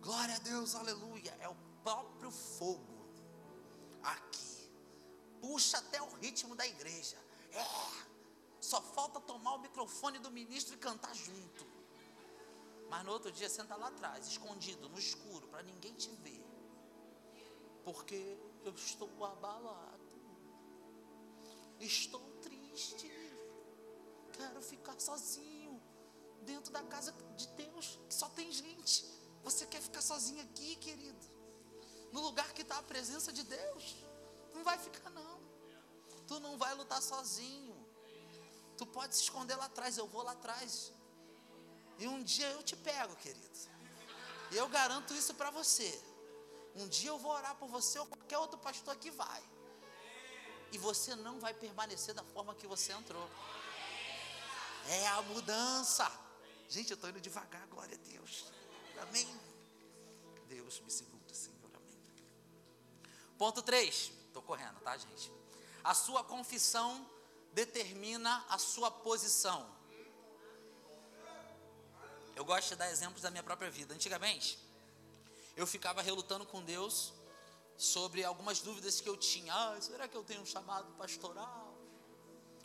glória 0.00 0.34
a 0.34 0.38
Deus, 0.38 0.74
aleluia, 0.74 1.36
é 1.40 1.48
o 1.48 1.54
próprio 1.82 2.30
fogo 2.30 3.08
aqui. 4.02 4.70
Puxa 5.40 5.78
até 5.78 6.00
o 6.02 6.14
ritmo 6.16 6.54
da 6.54 6.66
igreja. 6.66 7.16
É. 7.52 7.64
Só 8.60 8.80
falta 8.82 9.18
tomar 9.20 9.54
o 9.54 9.60
microfone 9.60 10.18
do 10.18 10.30
ministro 10.30 10.74
e 10.74 10.78
cantar 10.78 11.14
junto. 11.14 11.66
Mas 12.90 13.04
no 13.04 13.12
outro 13.12 13.32
dia 13.32 13.48
senta 13.48 13.76
lá 13.76 13.88
atrás, 13.88 14.26
escondido, 14.26 14.88
no 14.88 14.98
escuro, 14.98 15.48
para 15.48 15.62
ninguém 15.62 15.94
te 15.94 16.10
ver. 16.16 16.44
Porque 17.84 18.36
eu 18.64 18.74
estou 18.74 19.24
abalado. 19.24 20.00
Estou 21.78 22.20
triste. 22.42 23.10
Quero 24.32 24.60
ficar 24.62 24.98
sozinho 25.00 25.80
dentro 26.42 26.72
da 26.72 26.82
casa 26.82 27.12
de 27.36 27.46
Deus, 27.48 27.98
que 28.08 28.14
só 28.14 28.28
tem 28.30 28.50
gente. 28.52 29.04
Você 29.42 29.66
quer 29.66 29.80
ficar 29.80 30.02
sozinho 30.02 30.42
aqui, 30.42 30.76
querido? 30.76 31.26
No 32.12 32.20
lugar 32.20 32.52
que 32.52 32.62
está 32.62 32.78
a 32.78 32.82
presença 32.82 33.32
de 33.32 33.42
Deus? 33.42 33.96
Não 34.54 34.62
vai 34.62 34.78
ficar, 34.78 35.10
não. 35.10 35.40
Tu 36.26 36.38
não 36.40 36.58
vai 36.58 36.74
lutar 36.74 37.00
sozinho. 37.02 37.76
Tu 38.76 38.86
pode 38.86 39.14
se 39.14 39.22
esconder 39.22 39.56
lá 39.56 39.66
atrás, 39.66 39.96
eu 39.96 40.06
vou 40.06 40.22
lá 40.22 40.32
atrás. 40.32 40.92
E 41.98 42.06
um 42.06 42.22
dia 42.22 42.48
eu 42.50 42.62
te 42.62 42.76
pego, 42.76 43.14
querido. 43.16 43.58
E 44.50 44.56
eu 44.56 44.68
garanto 44.68 45.14
isso 45.14 45.34
para 45.34 45.50
você. 45.50 45.90
Um 46.74 46.88
dia 46.88 47.10
eu 47.10 47.18
vou 47.18 47.32
orar 47.32 47.54
por 47.56 47.68
você 47.68 47.98
ou 47.98 48.06
qualquer 48.06 48.38
outro 48.38 48.58
pastor 48.58 48.96
que 48.96 49.10
vai. 49.10 49.42
E 50.72 50.78
você 50.78 51.14
não 51.16 51.40
vai 51.40 51.52
permanecer 51.52 52.14
da 52.14 52.22
forma 52.22 52.54
que 52.54 52.66
você 52.66 52.92
entrou. 52.92 53.28
É 54.88 55.08
a 55.08 55.22
mudança. 55.22 56.10
Gente, 56.68 56.90
eu 56.90 56.94
estou 56.94 57.10
indo 57.10 57.20
devagar, 57.20 57.66
glória 57.66 57.96
a 57.96 58.08
Deus. 58.08 58.44
Amém. 59.02 59.28
Deus 60.46 60.80
me 60.80 60.90
segura, 60.90 61.34
Senhor. 61.34 61.70
Amém. 61.74 61.98
Ponto 63.36 63.62
3. 63.62 64.12
Estou 64.26 64.42
correndo, 64.42 64.78
tá, 64.80 64.96
gente? 64.96 65.32
A 65.82 65.94
sua 65.94 66.22
confissão 66.22 67.08
determina 67.52 68.44
a 68.48 68.58
sua 68.58 68.90
posição. 68.90 69.68
Eu 72.36 72.44
gosto 72.44 72.70
de 72.70 72.76
dar 72.76 72.90
exemplos 72.90 73.22
da 73.22 73.30
minha 73.30 73.42
própria 73.42 73.70
vida. 73.70 73.92
Antigamente, 73.92 74.58
eu 75.60 75.66
ficava 75.66 76.00
relutando 76.00 76.46
com 76.46 76.62
Deus 76.62 77.12
sobre 77.76 78.24
algumas 78.24 78.60
dúvidas 78.60 79.00
que 79.00 79.08
eu 79.08 79.16
tinha. 79.16 79.52
Ah, 79.54 79.80
será 79.80 80.08
que 80.08 80.16
eu 80.16 80.24
tenho 80.24 80.40
um 80.40 80.46
chamado 80.46 80.90
pastoral? 80.94 81.76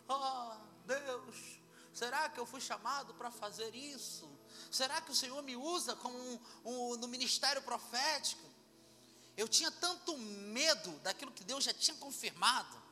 Ah, 0.08 0.58
Deus, 0.86 1.60
será 1.92 2.28
que 2.30 2.40
eu 2.40 2.46
fui 2.46 2.60
chamado 2.60 3.12
para 3.14 3.30
fazer 3.30 3.74
isso? 3.74 4.26
Será 4.70 5.00
que 5.00 5.10
o 5.10 5.14
Senhor 5.14 5.42
me 5.42 5.56
usa 5.56 5.94
como 5.96 6.18
um, 6.18 6.40
um, 6.64 6.96
no 6.96 7.08
ministério 7.08 7.60
profético? 7.62 8.48
Eu 9.36 9.46
tinha 9.46 9.70
tanto 9.70 10.16
medo 10.16 10.90
daquilo 11.00 11.32
que 11.32 11.44
Deus 11.44 11.64
já 11.64 11.74
tinha 11.74 11.96
confirmado, 11.98 12.82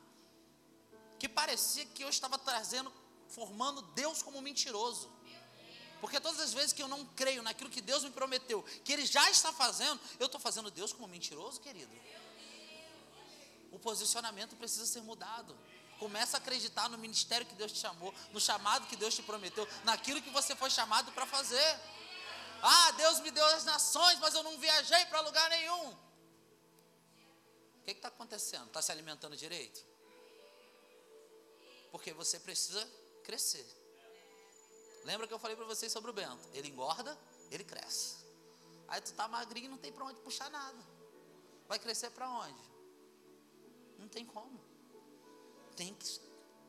que 1.18 1.28
parecia 1.28 1.86
que 1.86 2.04
eu 2.04 2.10
estava 2.10 2.38
trazendo, 2.38 2.92
formando 3.28 3.80
Deus 3.94 4.22
como 4.22 4.42
mentiroso. 4.42 5.10
Porque 6.04 6.20
todas 6.20 6.38
as 6.38 6.52
vezes 6.52 6.70
que 6.70 6.82
eu 6.82 6.86
não 6.86 7.02
creio 7.16 7.42
naquilo 7.42 7.70
que 7.70 7.80
Deus 7.80 8.04
me 8.04 8.10
prometeu, 8.10 8.62
que 8.84 8.92
Ele 8.92 9.06
já 9.06 9.30
está 9.30 9.50
fazendo, 9.54 9.98
eu 10.20 10.26
estou 10.26 10.38
fazendo 10.38 10.70
Deus 10.70 10.92
como 10.92 11.08
mentiroso, 11.08 11.58
querido. 11.62 11.90
O 13.72 13.78
posicionamento 13.78 14.54
precisa 14.54 14.84
ser 14.84 15.00
mudado. 15.00 15.56
Começa 15.98 16.36
a 16.36 16.40
acreditar 16.40 16.90
no 16.90 16.98
ministério 16.98 17.46
que 17.46 17.54
Deus 17.54 17.72
te 17.72 17.78
chamou, 17.78 18.14
no 18.34 18.38
chamado 18.38 18.86
que 18.86 18.96
Deus 18.96 19.14
te 19.14 19.22
prometeu, 19.22 19.66
naquilo 19.82 20.20
que 20.20 20.28
você 20.28 20.54
foi 20.54 20.68
chamado 20.68 21.10
para 21.12 21.24
fazer. 21.24 21.80
Ah, 22.60 22.90
Deus 22.98 23.20
me 23.20 23.30
deu 23.30 23.46
as 23.46 23.64
nações, 23.64 24.18
mas 24.18 24.34
eu 24.34 24.42
não 24.42 24.58
viajei 24.58 25.06
para 25.06 25.22
lugar 25.22 25.48
nenhum. 25.48 25.88
O 27.78 27.82
que 27.82 27.92
está 27.92 28.08
acontecendo? 28.08 28.66
Está 28.66 28.82
se 28.82 28.92
alimentando 28.92 29.34
direito? 29.38 29.82
Porque 31.90 32.12
você 32.12 32.38
precisa 32.38 32.86
crescer. 33.22 33.83
Lembra 35.04 35.26
que 35.26 35.34
eu 35.34 35.38
falei 35.38 35.56
para 35.56 35.66
vocês 35.66 35.92
sobre 35.92 36.10
o 36.10 36.14
Bento? 36.14 36.48
Ele 36.52 36.68
engorda, 36.68 37.16
ele 37.50 37.62
cresce. 37.62 38.24
Aí 38.88 39.00
tu 39.00 39.12
tá 39.12 39.28
magrinho, 39.28 39.70
não 39.70 39.78
tem 39.78 39.92
para 39.92 40.04
onde 40.04 40.18
puxar 40.20 40.50
nada. 40.50 40.78
Vai 41.68 41.78
crescer 41.78 42.10
para 42.10 42.28
onde? 42.28 42.62
Não 43.98 44.08
tem 44.08 44.24
como. 44.24 44.60
Tem 45.76 45.94
que 45.94 46.20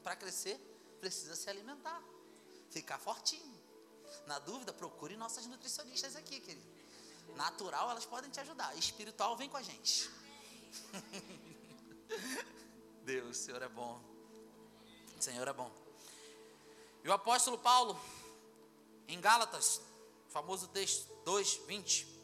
para 0.04 0.16
crescer 0.16 0.60
precisa 1.00 1.36
se 1.36 1.50
alimentar, 1.50 2.02
ficar 2.70 3.00
fortinho. 3.00 3.56
Na 4.28 4.40
dúvida, 4.40 4.74
procure 4.74 5.16
nossas 5.18 5.46
nutricionistas 5.46 6.16
aqui, 6.16 6.40
querido. 6.40 6.76
Natural, 7.36 7.90
elas 7.90 8.06
podem 8.06 8.30
te 8.30 8.40
ajudar. 8.40 8.76
Espiritual, 8.78 9.36
vem 9.36 9.50
com 9.50 9.58
a 9.58 9.62
gente. 9.62 10.10
Deus, 13.04 13.38
o 13.38 13.40
Senhor 13.40 13.62
é 13.62 13.68
bom. 13.68 14.02
O 15.18 15.22
Senhor 15.22 15.48
é 15.48 15.54
bom. 15.54 15.72
E 17.04 17.10
o 17.10 17.14
apóstolo 17.14 17.58
Paulo, 17.58 18.00
em 19.08 19.20
Gálatas, 19.20 19.82
famoso 20.30 20.68
texto 20.70 21.14
2, 21.24 21.62
20, 21.68 22.16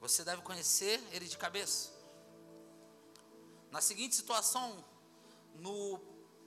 Você 0.00 0.24
deve 0.24 0.42
conhecer 0.42 1.00
ele 1.12 1.26
de 1.28 1.38
cabeça. 1.38 1.92
Na 3.70 3.80
seguinte 3.80 4.16
situação, 4.16 4.84
no 5.54 6.00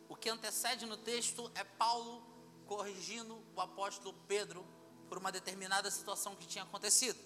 o 0.08 0.16
que 0.16 0.30
antecede 0.30 0.86
no 0.86 0.98
texto 0.98 1.52
é 1.56 1.64
Paulo 1.64 2.24
corrigindo 2.66 3.42
o 3.56 3.62
apóstolo 3.62 4.16
Pedro 4.28 4.66
por 5.08 5.18
uma 5.18 5.32
determinada 5.32 5.90
situação 5.90 6.36
que 6.36 6.46
tinha 6.46 6.64
acontecido. 6.64 7.20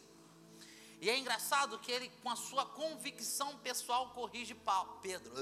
E 1.01 1.09
é 1.09 1.17
engraçado 1.17 1.79
que 1.79 1.91
ele, 1.91 2.09
com 2.21 2.29
a 2.29 2.35
sua 2.35 2.65
convicção 2.65 3.57
pessoal, 3.59 4.11
corrige 4.11 4.53
Paulo, 4.53 4.99
Pedro. 5.01 5.33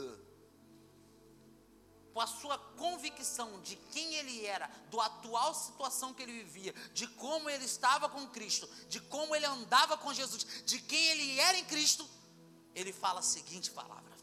Com 2.17 2.21
a 2.21 2.25
sua 2.25 2.58
convicção 2.58 3.62
de 3.62 3.75
quem 3.75 4.15
ele 4.15 4.43
era, 4.43 4.65
do 4.89 4.99
atual 4.99 5.53
situação 5.53 6.15
que 6.15 6.23
ele 6.23 6.43
vivia, 6.45 6.73
de 6.91 7.08
como 7.10 7.47
ele 7.47 7.63
estava 7.63 8.10
com 8.10 8.25
Cristo, 8.30 8.67
de 8.89 8.99
como 9.01 9.36
ele 9.36 9.45
andava 9.45 9.95
com 9.99 10.12
Jesus, 10.12 10.43
de 10.65 10.80
quem 10.80 11.10
ele 11.10 11.39
era 11.39 11.60
em 11.60 11.65
Cristo, 11.65 12.10
ele 12.73 12.91
fala 12.91 13.19
a 13.19 13.21
seguinte 13.21 13.69
palavra: 13.69 14.17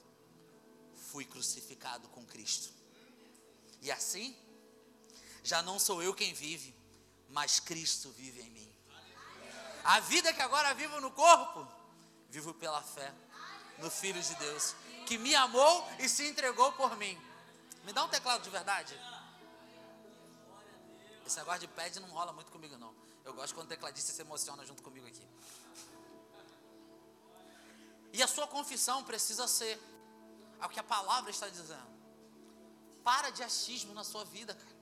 Fui 1.12 1.24
crucificado 1.24 2.08
com 2.08 2.26
Cristo. 2.26 2.74
E 3.80 3.92
assim, 3.92 4.36
já 5.44 5.62
não 5.62 5.78
sou 5.78 6.02
eu 6.02 6.12
quem 6.12 6.34
vive, 6.34 6.74
mas 7.28 7.60
Cristo 7.60 8.10
vive 8.10 8.40
em 8.40 8.50
mim. 8.50 8.74
A 9.84 10.00
vida 10.00 10.32
que 10.32 10.42
agora 10.42 10.74
vivo 10.74 11.00
no 11.00 11.12
corpo, 11.12 11.64
vivo 12.28 12.52
pela 12.54 12.82
fé 12.82 13.14
no 13.78 13.88
Filho 13.88 14.20
de 14.20 14.34
Deus, 14.34 14.74
que 15.06 15.16
me 15.16 15.32
amou 15.36 15.88
e 16.00 16.08
se 16.08 16.26
entregou 16.26 16.72
por 16.72 16.96
mim. 16.96 17.16
Me 17.84 17.92
dá 17.92 18.04
um 18.04 18.08
teclado 18.08 18.42
de 18.42 18.50
verdade. 18.50 18.98
Esse 21.26 21.36
negócio 21.38 21.60
de 21.60 21.68
pad 21.68 22.00
não 22.00 22.08
rola 22.08 22.32
muito 22.32 22.50
comigo, 22.50 22.76
não. 22.76 22.94
Eu 23.24 23.32
gosto 23.34 23.54
quando 23.54 23.66
o 23.66 23.68
tecladista 23.68 24.12
se 24.12 24.20
emociona 24.20 24.64
junto 24.64 24.82
comigo 24.82 25.06
aqui. 25.06 25.26
E 28.12 28.22
a 28.22 28.28
sua 28.28 28.46
confissão 28.46 29.02
precisa 29.02 29.48
ser 29.48 29.80
ao 30.60 30.68
que 30.68 30.78
a 30.78 30.82
palavra 30.82 31.30
está 31.30 31.48
dizendo. 31.48 31.94
Para 33.02 33.30
de 33.30 33.42
achismo 33.42 33.92
na 33.92 34.04
sua 34.04 34.24
vida, 34.24 34.54
cara. 34.54 34.74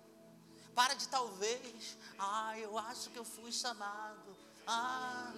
Para 0.74 0.94
de 0.94 1.06
talvez, 1.08 1.96
ah, 2.18 2.58
eu 2.58 2.78
acho 2.78 3.10
que 3.10 3.18
eu 3.18 3.24
fui 3.24 3.52
chamado. 3.52 4.36
Ah, 4.66 5.32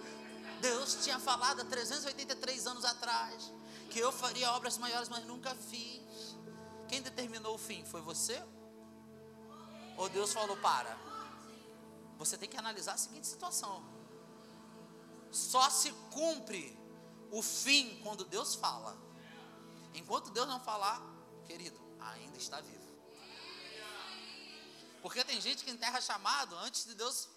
Deus 0.61 0.97
tinha 1.03 1.19
falado 1.19 1.61
há 1.61 1.65
383 1.65 2.67
anos 2.67 2.85
atrás 2.85 3.51
que 3.89 3.99
eu 3.99 4.11
faria 4.11 4.51
obras 4.51 4.77
maiores, 4.77 5.09
mas 5.09 5.23
nunca 5.25 5.55
fiz. 5.55 6.24
Determinou 7.05 7.53
o 7.53 7.57
fim? 7.57 7.85
Foi 7.85 8.01
você? 8.01 8.43
Ou 9.95 10.09
Deus 10.09 10.33
falou: 10.33 10.57
para? 10.57 10.97
Você 12.17 12.35
tem 12.37 12.49
que 12.49 12.57
analisar 12.57 12.93
a 12.93 12.97
seguinte 12.97 13.27
situação: 13.27 13.83
só 15.31 15.69
se 15.69 15.91
cumpre 16.11 16.77
o 17.31 17.41
fim 17.43 17.99
quando 18.01 18.25
Deus 18.25 18.55
fala. 18.55 18.97
Enquanto 19.93 20.31
Deus 20.31 20.47
não 20.47 20.59
falar, 20.59 20.99
querido, 21.45 21.79
ainda 21.99 22.37
está 22.37 22.59
vivo. 22.59 22.83
Porque 25.03 25.23
tem 25.23 25.39
gente 25.39 25.63
que 25.63 25.69
enterra 25.69 26.01
chamado 26.01 26.55
antes 26.57 26.85
de 26.85 26.95
Deus 26.95 27.29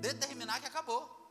determinar 0.00 0.60
que 0.60 0.66
acabou. 0.66 1.21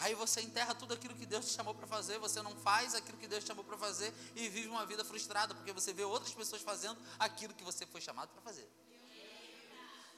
Aí 0.00 0.14
você 0.14 0.42
enterra 0.42 0.74
tudo 0.74 0.92
aquilo 0.92 1.14
que 1.14 1.24
Deus 1.24 1.46
te 1.46 1.52
chamou 1.52 1.74
para 1.74 1.86
fazer, 1.86 2.18
você 2.18 2.42
não 2.42 2.54
faz 2.56 2.94
aquilo 2.94 3.16
que 3.16 3.26
Deus 3.26 3.42
te 3.42 3.48
chamou 3.48 3.64
para 3.64 3.78
fazer 3.78 4.12
e 4.34 4.48
vive 4.48 4.68
uma 4.68 4.84
vida 4.84 5.04
frustrada, 5.04 5.54
porque 5.54 5.72
você 5.72 5.92
vê 5.92 6.04
outras 6.04 6.34
pessoas 6.34 6.60
fazendo 6.60 7.00
aquilo 7.18 7.54
que 7.54 7.64
você 7.64 7.86
foi 7.86 8.00
chamado 8.00 8.28
para 8.28 8.42
fazer. 8.42 8.68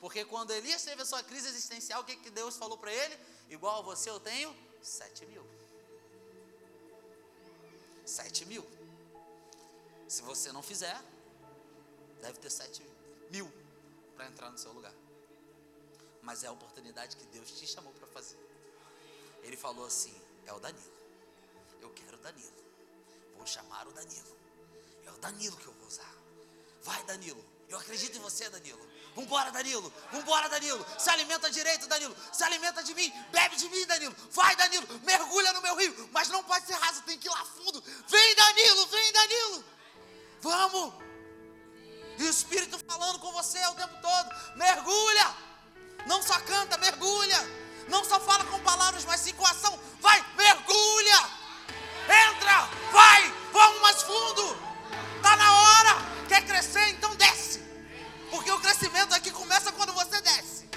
Porque 0.01 0.25
quando 0.25 0.53
Elias 0.53 0.83
teve 0.83 1.03
a 1.03 1.05
sua 1.05 1.23
crise 1.23 1.49
existencial, 1.49 2.03
o 2.03 2.05
que, 2.05 2.17
que 2.17 2.31
Deus 2.31 2.57
falou 2.57 2.79
para 2.79 2.93
ele? 2.93 3.19
Igual 3.49 3.81
a 3.81 3.83
você 3.83 4.11
eu 4.11 4.21
tenho 4.21 4.55
sete 4.83 5.27
mil. 5.27 5.45
Sete 8.05 8.45
mil. 8.47 8.64
Se 10.09 10.23
você 10.23 10.51
não 10.53 10.62
fizer, 10.62 11.01
deve 12.21 12.38
ter 12.38 12.51
sete 12.51 12.83
mil 13.31 13.51
para 14.17 14.27
entrar 14.27 14.51
no 14.51 14.59
seu 14.59 14.73
lugar. 14.73 14.95
Mas 16.23 16.43
é 16.43 16.49
a 16.49 16.53
oportunidade 16.53 17.17
que 17.17 17.27
Deus 17.27 17.51
te 17.53 17.67
chamou 17.67 17.93
para 17.93 18.07
fazer. 18.09 18.48
Ele 19.42 19.57
falou 19.57 19.87
assim: 19.87 20.14
é 20.46 20.53
o 20.53 20.61
Danilo. 20.61 20.92
Eu 21.81 21.90
quero 21.90 22.16
o 22.16 22.20
Danilo. 22.20 22.53
Vou 23.37 23.46
chamar 23.46 23.87
o 23.87 23.92
Danilo. 23.92 24.37
É 25.07 25.11
o 25.11 25.18
Danilo 25.18 25.57
que 25.57 25.66
eu 25.66 25.72
vou 25.72 25.87
usar. 25.87 26.12
Vai, 26.83 27.03
Danilo. 27.05 27.44
Eu 27.68 27.79
acredito 27.79 28.16
em 28.16 28.20
você, 28.20 28.48
Danilo. 28.48 28.81
Vambora, 29.14 29.51
Danilo. 29.51 29.92
Vambora, 30.11 30.48
Danilo. 30.48 30.85
Se 30.98 31.11
alimenta 31.11 31.51
direito, 31.51 31.87
Danilo. 31.87 32.16
Se 32.33 32.42
alimenta 32.44 32.83
de 32.83 32.94
mim. 32.94 33.12
Bebe 33.31 33.57
de 33.57 33.68
mim, 33.68 33.85
Danilo. 33.87 34.14
Vai, 34.31 34.57
Danilo. 34.57 34.87
Mergulha 35.01 35.53
no 35.53 35.61
meu 35.61 35.77
rio. 35.77 36.09
Mas 36.12 36.29
não 36.29 36.42
pode 36.44 36.66
ser 36.66 36.74
raso, 36.74 37.03
tem 37.03 37.18
que 37.18 37.27
ir 37.27 37.31
lá 37.31 37.44
fundo. 37.44 37.83
Vem, 38.09 38.35
Danilo. 38.35 38.87
Vem, 38.87 39.12
Danilo. 39.12 39.64
Vamos. 40.40 40.94
E 42.18 42.22
o 42.24 42.31
Espírito 42.31 42.79
falando 42.87 43.18
com 43.18 43.33
você 43.33 43.64
o 43.66 43.74
tempo 43.74 44.01
todo. 44.01 44.57
Mergulha. 44.57 45.37
Não 46.07 46.22
só 46.22 46.40
canta, 46.40 46.79
mergulha. 46.79 47.67
Não 47.88 48.05
só 48.05 48.20
fala 48.20 48.44
com 48.44 48.59
palavras, 48.61 49.05
mas 49.05 49.20
sim 49.20 49.33
com 49.33 49.46
ação. 49.46 49.79
Vai, 50.01 50.24
mergulha. 50.37 51.31
Entra, 52.05 52.68
vai, 52.92 53.33
vamos 53.53 53.81
mais 53.81 54.03
fundo. 54.03 54.57
Está 55.16 55.37
na 55.37 55.53
hora. 55.53 55.96
Quer 56.29 56.44
crescer? 56.46 56.88
Então 56.90 57.14
desce. 57.16 57.61
Porque 58.31 58.51
o 58.51 58.61
crescimento 58.61 59.14
aqui 59.14 59.31
começa 59.31 59.72
quando 59.72 59.92
você 59.92 60.20
desce. 60.20 60.68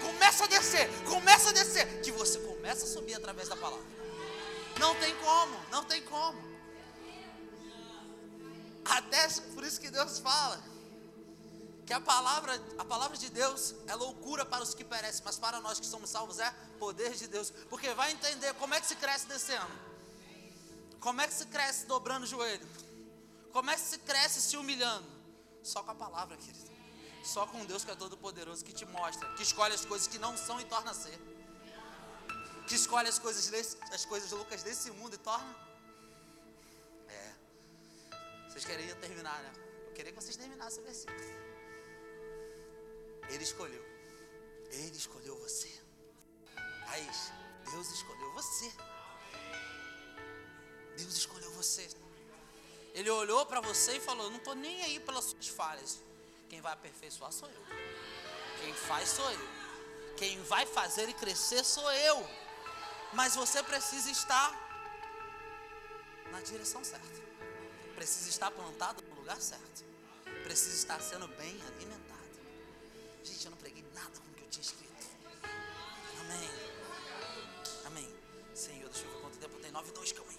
Começa 0.00 0.44
a 0.44 0.46
descer, 0.46 0.88
começa 1.04 1.50
a 1.50 1.52
descer. 1.52 2.00
Que 2.02 2.10
você 2.10 2.38
começa 2.40 2.84
a 2.84 2.88
subir 2.88 3.14
através 3.14 3.48
da 3.48 3.56
palavra. 3.56 3.84
Não 4.78 4.94
tem 4.96 5.14
como, 5.16 5.56
não 5.70 5.84
tem 5.84 6.02
como. 6.02 6.38
Até 8.84 9.28
por 9.54 9.64
isso 9.64 9.80
que 9.80 9.90
Deus 9.90 10.18
fala 10.18 10.62
que 11.86 11.92
a 11.92 12.00
palavra, 12.00 12.60
a 12.78 12.84
palavra 12.84 13.16
de 13.16 13.30
Deus 13.30 13.72
é 13.86 13.94
loucura 13.94 14.44
para 14.44 14.62
os 14.64 14.74
que 14.74 14.84
perecem, 14.84 15.22
mas 15.24 15.38
para 15.38 15.60
nós 15.60 15.78
que 15.78 15.86
somos 15.86 16.10
salvos 16.10 16.40
é 16.40 16.50
poder 16.80 17.14
de 17.14 17.28
Deus. 17.28 17.52
Porque 17.70 17.94
vai 17.94 18.10
entender 18.10 18.52
como 18.54 18.74
é 18.74 18.80
que 18.80 18.88
se 18.88 18.96
cresce 18.96 19.26
descendo. 19.26 19.70
Como 20.98 21.20
é 21.20 21.28
que 21.28 21.34
se 21.34 21.46
cresce 21.46 21.86
dobrando 21.86 22.24
o 22.24 22.26
joelho? 22.26 22.68
Como 23.52 23.70
é 23.70 23.74
que 23.74 23.80
se 23.80 23.98
cresce 23.98 24.42
se 24.42 24.56
humilhando? 24.56 25.06
Só 25.62 25.80
com 25.84 25.92
a 25.92 25.94
palavra, 25.94 26.36
querido. 26.36 26.68
Só 27.22 27.46
com 27.46 27.64
Deus 27.64 27.84
que 27.84 27.90
é 27.92 27.94
todo 27.94 28.16
poderoso, 28.16 28.64
que 28.64 28.72
te 28.72 28.84
mostra, 28.84 29.32
que 29.34 29.44
escolhe 29.44 29.74
as 29.74 29.84
coisas 29.84 30.08
que 30.08 30.18
não 30.18 30.36
são 30.36 30.60
e 30.60 30.64
torna 30.64 30.90
a 30.90 30.94
ser. 30.94 31.18
Que 32.66 32.74
escolhe 32.74 33.08
as 33.08 33.20
coisas, 33.20 33.76
as 33.92 34.04
coisas 34.04 34.32
loucas 34.32 34.64
desse 34.64 34.90
mundo 34.90 35.14
e 35.14 35.18
torna. 35.18 35.54
É. 37.08 37.32
Vocês 38.48 38.64
queriam 38.64 38.98
terminar, 38.98 39.40
né? 39.40 39.52
Eu 39.86 39.92
queria 39.92 40.12
que 40.12 40.20
vocês 40.20 40.36
terminassem 40.36 40.82
o 40.82 40.84
versículo. 40.84 41.45
Ele 43.28 43.44
escolheu. 43.44 43.84
Ele 44.70 44.96
escolheu 44.96 45.36
você. 45.38 45.70
Raiz, 46.86 47.32
Deus 47.70 47.90
escolheu 47.90 48.32
você. 48.32 48.72
Deus 50.96 51.16
escolheu 51.16 51.50
você. 51.52 51.88
Ele 52.94 53.10
olhou 53.10 53.44
para 53.44 53.60
você 53.60 53.96
e 53.96 54.00
falou: 54.00 54.30
Não 54.30 54.38
estou 54.38 54.54
nem 54.54 54.82
aí 54.82 55.00
pelas 55.00 55.24
suas 55.24 55.48
falhas. 55.48 56.00
Quem 56.48 56.60
vai 56.60 56.72
aperfeiçoar 56.72 57.32
sou 57.32 57.48
eu. 57.48 57.62
Quem 58.62 58.72
faz 58.74 59.08
sou 59.10 59.30
eu. 59.30 59.48
Quem 60.16 60.42
vai 60.44 60.64
fazer 60.64 61.08
e 61.08 61.12
crescer 61.12 61.64
sou 61.64 61.90
eu. 61.92 62.26
Mas 63.12 63.34
você 63.34 63.62
precisa 63.62 64.10
estar 64.10 64.48
na 66.30 66.40
direção 66.40 66.82
certa. 66.84 67.06
Precisa 67.94 68.28
estar 68.28 68.50
plantado 68.50 69.02
no 69.02 69.16
lugar 69.16 69.40
certo. 69.40 69.84
Precisa 70.42 70.74
estar 70.74 71.00
sendo 71.00 71.28
bem 71.28 71.60
alimentado. 71.66 72.15
Gente, 73.26 73.44
eu 73.44 73.50
não 73.50 73.58
preguei 73.58 73.84
nada 73.92 74.20
com 74.20 74.30
o 74.30 74.34
que 74.34 74.44
eu 74.44 74.48
tinha 74.48 74.62
escrito. 74.62 75.06
Amém. 76.20 76.50
Amém. 77.86 78.16
Senhor, 78.54 78.88
deixa 78.88 79.04
eu 79.04 79.12
ver 79.12 79.20
quanto 79.20 79.38
tempo 79.38 79.58
tem. 79.58 79.72
9 79.72 79.90
2, 79.90 80.12
calma 80.12 80.30
aí. 80.30 80.38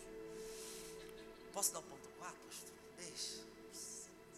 Posso 1.52 1.74
dar 1.74 1.80
o 1.80 1.84
ponto 1.84 2.08
4, 2.18 2.38
pastor? 2.46 2.70
Deixa. 2.98 3.44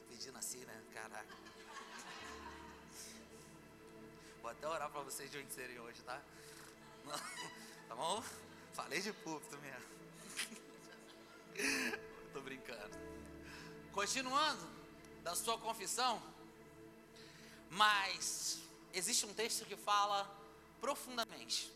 Pedindo 0.09 0.37
assim, 0.39 0.65
né? 0.65 0.81
Caraca. 0.95 1.37
Vou 4.41 4.49
até 4.49 4.67
orar 4.67 4.89
para 4.89 5.01
vocês 5.01 5.29
de 5.29 5.37
onde 5.37 5.53
serem 5.53 5.79
hoje, 5.79 6.01
tá? 6.01 6.19
Tá 7.87 7.95
bom? 7.95 8.23
Falei 8.73 8.99
de 8.99 9.13
púlpito 9.13 9.59
mesmo. 9.59 9.85
Tô 12.33 12.41
brincando. 12.41 12.97
Continuando 13.91 14.67
da 15.23 15.35
sua 15.35 15.57
confissão. 15.59 16.38
Mas 17.69 18.59
existe 18.93 19.25
um 19.25 19.33
texto 19.33 19.65
que 19.65 19.75
fala 19.75 20.29
profundamente. 20.81 21.71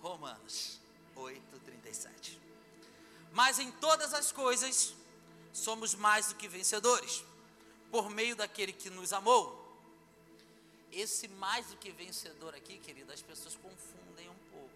Romanos 0.00 0.80
8:37. 1.16 2.38
Mas 3.32 3.58
em 3.58 3.70
todas 3.72 4.14
as 4.14 4.30
coisas 4.30 4.94
somos 5.52 5.94
mais 5.94 6.28
do 6.28 6.34
que 6.34 6.48
vencedores 6.48 7.24
por 7.90 8.10
meio 8.10 8.34
daquele 8.34 8.72
que 8.72 8.90
nos 8.90 9.12
amou. 9.12 9.62
Esse 10.90 11.26
mais 11.28 11.66
do 11.66 11.76
que 11.76 11.90
vencedor 11.90 12.54
aqui, 12.54 12.78
querido, 12.78 13.12
as 13.12 13.22
pessoas 13.22 13.56
confundem 13.56 14.28
um 14.28 14.38
pouco. 14.50 14.70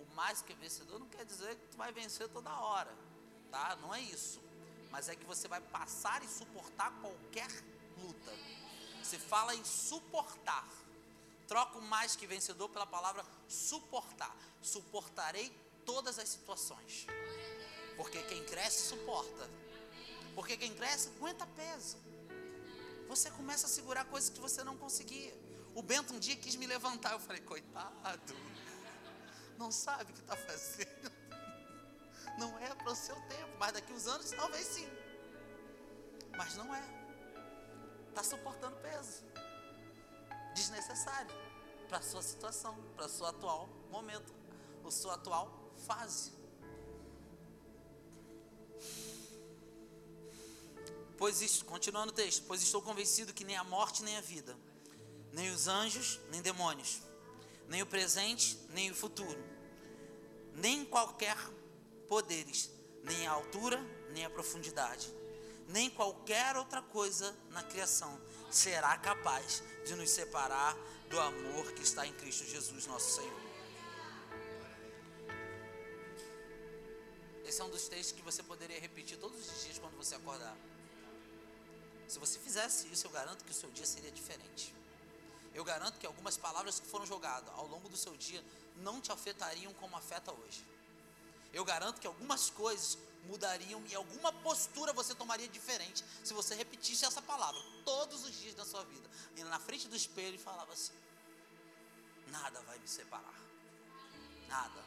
O 0.00 0.14
mais 0.14 0.42
que 0.42 0.54
vencedor 0.54 0.98
não 0.98 1.08
quer 1.08 1.24
dizer 1.24 1.54
que 1.54 1.66
tu 1.68 1.76
vai 1.76 1.92
vencer 1.92 2.28
toda 2.28 2.50
hora, 2.50 2.92
tá? 3.50 3.76
Não 3.76 3.94
é 3.94 4.00
isso. 4.00 4.40
Mas 4.90 5.08
é 5.08 5.14
que 5.14 5.24
você 5.24 5.46
vai 5.48 5.60
passar 5.60 6.22
e 6.24 6.28
suportar 6.28 6.92
qualquer 7.00 7.48
luta. 7.98 8.32
Se 9.04 9.18
fala 9.18 9.54
em 9.54 9.64
suportar. 9.64 10.66
Troco 11.46 11.80
mais 11.82 12.16
que 12.16 12.26
vencedor 12.26 12.68
pela 12.70 12.86
palavra 12.86 13.24
suportar. 13.48 14.34
Suportarei 14.62 15.54
todas 15.84 16.18
as 16.18 16.28
situações. 16.28 17.06
Porque 17.96 18.22
quem 18.22 18.42
cresce 18.44 18.88
suporta. 18.88 19.48
Porque 20.34 20.56
quem 20.56 20.74
cresce 20.74 21.08
aguenta 21.16 21.46
peso. 21.48 21.98
Você 23.08 23.30
começa 23.30 23.66
a 23.66 23.70
segurar 23.70 24.06
coisas 24.06 24.30
que 24.30 24.40
você 24.40 24.64
não 24.64 24.76
conseguia. 24.76 25.32
O 25.74 25.82
Bento 25.82 26.14
um 26.14 26.18
dia 26.18 26.36
quis 26.36 26.56
me 26.56 26.66
levantar. 26.66 27.12
Eu 27.12 27.20
falei, 27.20 27.42
coitado, 27.42 28.34
não 29.58 29.70
sabe 29.70 30.10
o 30.10 30.14
que 30.14 30.20
está 30.20 30.36
fazendo. 30.36 31.12
Não 32.38 32.58
é 32.58 32.74
para 32.74 32.90
o 32.90 32.96
seu 32.96 33.14
tempo, 33.28 33.56
mas 33.58 33.72
daqui 33.72 33.92
uns 33.92 34.06
anos 34.06 34.30
talvez 34.30 34.66
sim. 34.66 34.88
Mas 36.36 36.56
não 36.56 36.74
é. 36.74 37.03
Está 38.14 38.22
suportando 38.22 38.76
peso 38.76 39.24
desnecessário 40.54 41.34
para 41.88 41.98
a 41.98 42.00
sua 42.00 42.22
situação, 42.22 42.72
para 42.94 43.06
o 43.06 43.08
seu 43.08 43.26
atual 43.26 43.68
momento, 43.90 44.32
a 44.86 44.90
sua 44.92 45.14
atual 45.14 45.52
fase. 45.84 46.32
Pois 51.18 51.42
isto, 51.42 51.64
continuando 51.64 52.12
o 52.12 52.14
texto, 52.14 52.44
pois 52.46 52.62
estou 52.62 52.80
convencido 52.80 53.34
que 53.34 53.42
nem 53.42 53.56
a 53.56 53.64
morte 53.64 54.04
nem 54.04 54.16
a 54.16 54.20
vida, 54.20 54.56
nem 55.32 55.50
os 55.50 55.66
anjos, 55.66 56.20
nem 56.30 56.40
demônios, 56.40 57.02
nem 57.68 57.82
o 57.82 57.86
presente, 57.86 58.56
nem 58.68 58.92
o 58.92 58.94
futuro, 58.94 59.44
nem 60.54 60.84
qualquer 60.84 61.36
poderes, 62.08 62.70
nem 63.02 63.26
a 63.26 63.32
altura, 63.32 63.80
nem 64.12 64.24
a 64.24 64.30
profundidade, 64.30 65.12
nem 65.68 65.90
qualquer 65.90 66.56
outra 66.56 66.82
coisa 66.82 67.34
na 67.50 67.62
criação 67.62 68.20
será 68.50 68.96
capaz 68.98 69.62
de 69.84 69.94
nos 69.94 70.10
separar 70.10 70.76
do 71.08 71.18
amor 71.20 71.72
que 71.72 71.82
está 71.82 72.06
em 72.06 72.12
Cristo 72.12 72.44
Jesus, 72.44 72.86
nosso 72.86 73.16
Senhor. 73.16 73.44
Esse 77.44 77.60
é 77.60 77.64
um 77.64 77.70
dos 77.70 77.88
textos 77.88 78.12
que 78.12 78.22
você 78.22 78.42
poderia 78.42 78.80
repetir 78.80 79.18
todos 79.18 79.38
os 79.38 79.64
dias 79.64 79.78
quando 79.78 79.96
você 79.96 80.14
acordar. 80.14 80.56
Se 82.08 82.18
você 82.18 82.38
fizesse 82.38 82.88
isso, 82.88 83.06
eu 83.06 83.10
garanto 83.10 83.44
que 83.44 83.50
o 83.50 83.54
seu 83.54 83.70
dia 83.70 83.86
seria 83.86 84.10
diferente. 84.10 84.74
Eu 85.54 85.64
garanto 85.64 85.98
que 85.98 86.06
algumas 86.06 86.36
palavras 86.36 86.80
que 86.80 86.86
foram 86.86 87.06
jogadas 87.06 87.48
ao 87.54 87.66
longo 87.68 87.88
do 87.88 87.96
seu 87.96 88.16
dia 88.16 88.44
não 88.76 89.00
te 89.00 89.12
afetariam 89.12 89.72
como 89.74 89.96
afeta 89.96 90.32
hoje. 90.32 90.64
Eu 91.52 91.64
garanto 91.64 92.00
que 92.00 92.06
algumas 92.06 92.50
coisas 92.50 92.98
mudariam 93.26 93.82
e 93.88 93.94
alguma 93.94 94.32
postura 94.32 94.92
você 94.92 95.14
tomaria 95.14 95.48
diferente 95.48 96.04
se 96.22 96.34
você 96.34 96.54
repetisse 96.54 97.04
essa 97.04 97.22
palavra 97.22 97.60
todos 97.84 98.24
os 98.24 98.38
dias 98.40 98.54
da 98.54 98.64
sua 98.64 98.84
vida. 98.84 99.08
E 99.36 99.44
na 99.44 99.58
frente 99.58 99.88
do 99.88 99.96
espelho 99.96 100.38
falava 100.38 100.72
assim: 100.72 100.92
Nada 102.28 102.60
vai 102.62 102.78
me 102.78 102.88
separar. 102.88 103.40
Nada. 104.48 104.84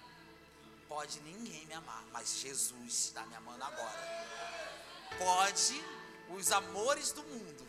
Pode 0.88 1.20
ninguém 1.22 1.66
me 1.66 1.74
amar, 1.74 2.06
mas 2.14 2.40
Jesus 2.40 2.94
está 2.94 3.26
me 3.26 3.36
amando 3.36 3.64
agora. 3.64 4.28
Pode 5.18 5.84
os 6.30 6.52
amores 6.52 7.12
do 7.12 7.24
mundo 7.24 7.68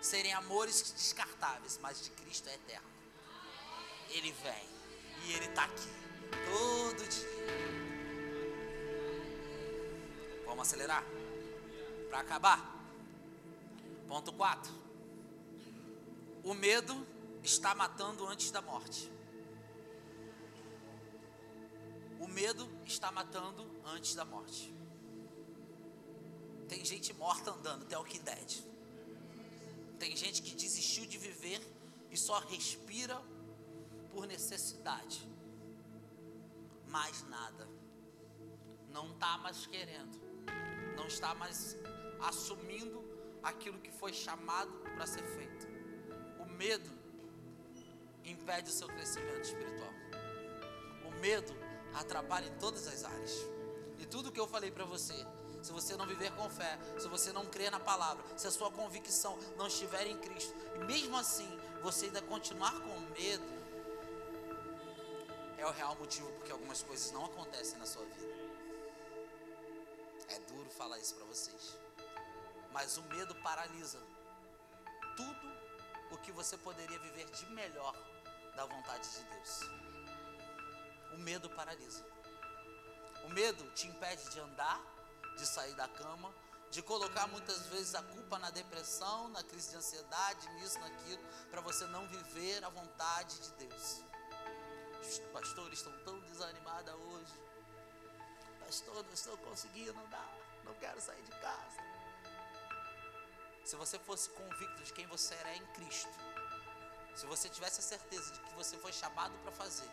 serem 0.00 0.32
amores 0.32 0.92
descartáveis, 0.92 1.78
mas 1.80 2.02
de 2.02 2.10
Cristo 2.10 2.48
é 2.48 2.54
eterno. 2.54 2.90
Ele 4.10 4.32
vem 4.32 4.68
e 5.24 5.32
Ele 5.32 5.46
está 5.46 5.64
aqui 5.64 5.88
todo 6.44 7.08
dia. 7.08 7.71
Vamos 10.52 10.68
acelerar 10.68 11.02
para 12.10 12.20
acabar. 12.20 12.60
Ponto 14.06 14.30
4. 14.34 14.70
O 16.44 16.52
medo 16.52 16.94
está 17.42 17.74
matando 17.74 18.26
antes 18.26 18.50
da 18.50 18.60
morte. 18.60 19.10
O 22.20 22.28
medo 22.28 22.68
está 22.84 23.10
matando 23.10 23.66
antes 23.86 24.14
da 24.14 24.26
morte. 24.26 24.74
Tem 26.68 26.84
gente 26.84 27.14
morta 27.14 27.50
andando, 27.50 27.86
The 27.86 27.96
Walking 27.96 28.22
Dead. 28.22 28.62
Tem 29.98 30.14
gente 30.14 30.42
que 30.42 30.54
desistiu 30.54 31.06
de 31.06 31.16
viver 31.16 31.62
e 32.10 32.16
só 32.18 32.38
respira 32.40 33.18
por 34.10 34.26
necessidade. 34.26 35.26
Mais 36.88 37.26
nada. 37.30 37.66
Não 38.90 39.12
está 39.12 39.38
mais 39.38 39.64
querendo. 39.64 40.21
Não 41.02 41.08
está 41.08 41.34
mais 41.34 41.76
assumindo 42.20 43.02
aquilo 43.42 43.76
que 43.80 43.90
foi 43.90 44.12
chamado 44.12 44.70
para 44.94 45.04
ser 45.04 45.24
feito. 45.24 45.66
O 46.38 46.44
medo 46.44 46.88
impede 48.24 48.70
o 48.70 48.72
seu 48.72 48.86
crescimento 48.86 49.40
espiritual. 49.42 49.90
O 51.04 51.10
medo 51.20 51.52
atrapalha 51.92 52.46
em 52.46 52.56
todas 52.58 52.86
as 52.86 53.02
áreas. 53.02 53.36
E 53.98 54.06
tudo 54.06 54.30
que 54.30 54.38
eu 54.38 54.46
falei 54.46 54.70
para 54.70 54.84
você 54.84 55.26
se 55.60 55.72
você 55.72 55.96
não 55.96 56.06
viver 56.06 56.30
com 56.32 56.48
fé, 56.48 56.78
se 56.98 57.08
você 57.08 57.32
não 57.32 57.46
crer 57.46 57.72
na 57.72 57.80
palavra, 57.80 58.22
se 58.36 58.46
a 58.46 58.50
sua 58.52 58.70
convicção 58.70 59.36
não 59.56 59.66
estiver 59.66 60.06
em 60.06 60.18
Cristo, 60.18 60.54
e 60.76 60.84
mesmo 60.84 61.16
assim 61.16 61.48
você 61.82 62.06
ainda 62.06 62.22
continuar 62.22 62.80
com 62.80 63.00
medo, 63.20 63.62
é 65.58 65.66
o 65.66 65.70
real 65.70 65.96
motivo 65.96 66.30
porque 66.32 66.52
algumas 66.52 66.80
coisas 66.82 67.10
não 67.10 67.24
acontecem 67.24 67.78
na 67.78 67.86
sua 67.86 68.04
vida. 68.04 68.31
Falar 70.82 70.98
isso 70.98 71.14
para 71.14 71.26
vocês, 71.26 71.78
mas 72.72 72.96
o 72.96 73.02
medo 73.02 73.36
paralisa 73.36 74.00
tudo 75.16 75.46
o 76.10 76.18
que 76.18 76.32
você 76.32 76.58
poderia 76.58 76.98
viver 76.98 77.24
de 77.30 77.46
melhor 77.50 77.94
da 78.56 78.66
vontade 78.66 79.08
de 79.08 79.22
Deus. 79.22 79.60
O 81.14 81.18
medo 81.18 81.48
paralisa. 81.50 82.04
O 83.24 83.28
medo 83.28 83.64
te 83.76 83.86
impede 83.86 84.28
de 84.30 84.40
andar 84.40 84.84
de 85.36 85.46
sair 85.46 85.72
da 85.74 85.86
cama, 85.86 86.34
de 86.72 86.82
colocar 86.82 87.28
muitas 87.28 87.64
vezes 87.66 87.94
a 87.94 88.02
culpa 88.02 88.40
na 88.40 88.50
depressão, 88.50 89.28
na 89.28 89.44
crise 89.44 89.70
de 89.70 89.76
ansiedade, 89.76 90.48
nisso, 90.54 90.80
naquilo, 90.80 91.22
para 91.48 91.60
você 91.60 91.86
não 91.86 92.08
viver 92.08 92.64
a 92.64 92.68
vontade 92.70 93.38
de 93.38 93.52
Deus. 93.66 94.02
Os 95.00 95.20
pastores 95.32 95.78
estão 95.78 95.96
tão 96.00 96.18
desanimados 96.22 96.92
hoje. 96.92 97.40
Pastor, 98.58 99.04
não 99.04 99.12
estou 99.12 99.36
conseguindo 99.38 99.96
andar, 100.00 100.41
não 100.64 100.74
quero 100.74 101.00
sair 101.00 101.22
de 101.22 101.32
casa. 101.32 101.82
Se 103.64 103.76
você 103.76 103.98
fosse 103.98 104.28
convicto 104.30 104.82
de 104.82 104.92
quem 104.92 105.06
você 105.06 105.34
era 105.34 105.54
em 105.54 105.66
Cristo, 105.74 106.12
se 107.14 107.26
você 107.26 107.48
tivesse 107.48 107.80
a 107.80 107.82
certeza 107.82 108.32
de 108.32 108.40
que 108.40 108.54
você 108.54 108.76
foi 108.76 108.92
chamado 108.92 109.32
para 109.42 109.52
fazer, 109.52 109.88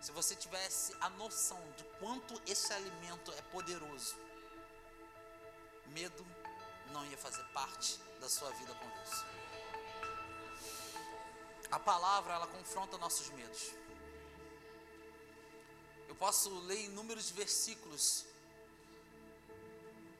se 0.00 0.12
você 0.12 0.36
tivesse 0.36 0.94
a 1.00 1.08
noção 1.10 1.60
de 1.76 1.84
quanto 1.98 2.40
esse 2.46 2.72
alimento 2.72 3.32
é 3.32 3.42
poderoso, 3.42 4.16
medo 5.86 6.26
não 6.92 7.04
ia 7.06 7.16
fazer 7.16 7.42
parte 7.52 7.98
da 8.20 8.28
sua 8.28 8.50
vida 8.50 8.74
com 8.74 8.88
Deus. 8.88 9.24
A 11.70 11.78
palavra, 11.78 12.34
ela 12.34 12.46
confronta 12.46 12.96
nossos 12.98 13.28
medos. 13.30 13.72
Eu 16.08 16.14
posso 16.14 16.48
ler 16.60 16.84
inúmeros 16.84 17.30
versículos 17.30 18.24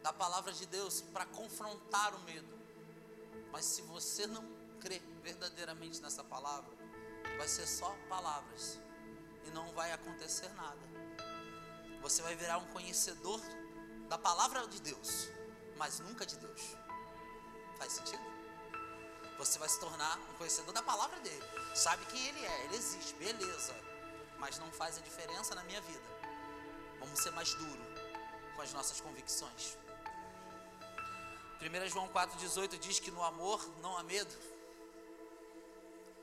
da 0.07 0.13
palavra 0.13 0.53
de 0.53 0.65
Deus 0.67 1.01
para 1.01 1.27
confrontar 1.27 2.15
o 2.15 2.21
medo. 2.21 2.57
Mas 3.51 3.65
se 3.65 3.83
você 3.83 4.25
não 4.25 4.45
crê 4.79 5.03
verdadeiramente 5.21 6.01
nessa 6.01 6.23
palavra, 6.23 6.73
vai 7.37 7.49
ser 7.49 7.67
só 7.67 7.93
palavras 8.09 8.79
e 9.45 9.51
não 9.51 9.67
vai 9.73 9.91
acontecer 9.91 10.49
nada. 10.51 10.79
Você 12.03 12.23
vai 12.23 12.37
virar 12.37 12.59
um 12.59 12.67
conhecedor 12.67 13.41
da 14.09 14.17
palavra 14.17 14.65
de 14.69 14.81
Deus, 14.81 15.29
mas 15.77 15.99
nunca 15.99 16.25
de 16.25 16.37
Deus. 16.37 16.77
Faz 17.77 17.95
sentido? 17.95 18.23
Você 19.39 19.59
vai 19.59 19.69
se 19.69 19.81
tornar 19.81 20.17
um 20.31 20.35
conhecedor 20.35 20.73
da 20.73 20.85
palavra 20.85 21.19
dele. 21.19 21.43
Sabe 21.75 22.07
quem 22.07 22.29
ele 22.29 22.47
é, 22.47 22.65
ele 22.67 22.77
existe, 22.77 23.13
beleza. 23.15 23.75
Mas 24.39 24.57
não 24.61 24.71
faz 24.71 24.99
a 24.99 25.01
diferença 25.01 25.53
na 25.57 25.65
minha 25.65 25.81
vida. 25.81 26.09
Vamos 27.01 27.19
ser 27.19 27.33
mais 27.33 27.53
duro 27.55 27.83
com 28.55 28.63
as 28.63 28.73
nossas 28.73 29.01
convicções. 29.01 29.77
1 31.61 31.89
João 31.89 32.09
4,18 32.09 32.79
diz 32.79 32.99
que 33.01 33.11
no 33.11 33.23
amor 33.23 33.67
não 33.81 33.97
há 33.97 34.03
medo. 34.03 34.35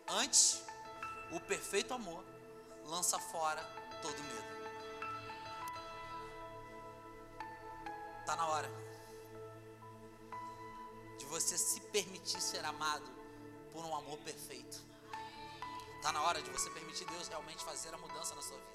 Antes, 0.08 0.64
o 1.32 1.40
perfeito 1.40 1.94
amor 1.94 2.24
lança 2.86 3.20
fora 3.20 3.62
todo 4.02 4.18
medo. 4.24 4.54
Está 8.22 8.36
na 8.36 8.48
hora 8.48 8.84
você 11.34 11.58
se 11.58 11.82
permitir 11.82 12.40
ser 12.40 12.64
amado 12.64 13.10
por 13.72 13.84
um 13.84 13.96
amor 13.96 14.20
perfeito. 14.20 14.80
Está 15.96 16.12
na 16.12 16.22
hora 16.22 16.40
de 16.40 16.50
você 16.52 16.70
permitir 16.70 17.06
Deus 17.06 17.28
realmente 17.28 17.64
fazer 17.66 17.92
a 17.92 17.98
mudança 17.98 18.36
na 18.36 18.42
sua 18.44 18.56
vida. 18.56 18.73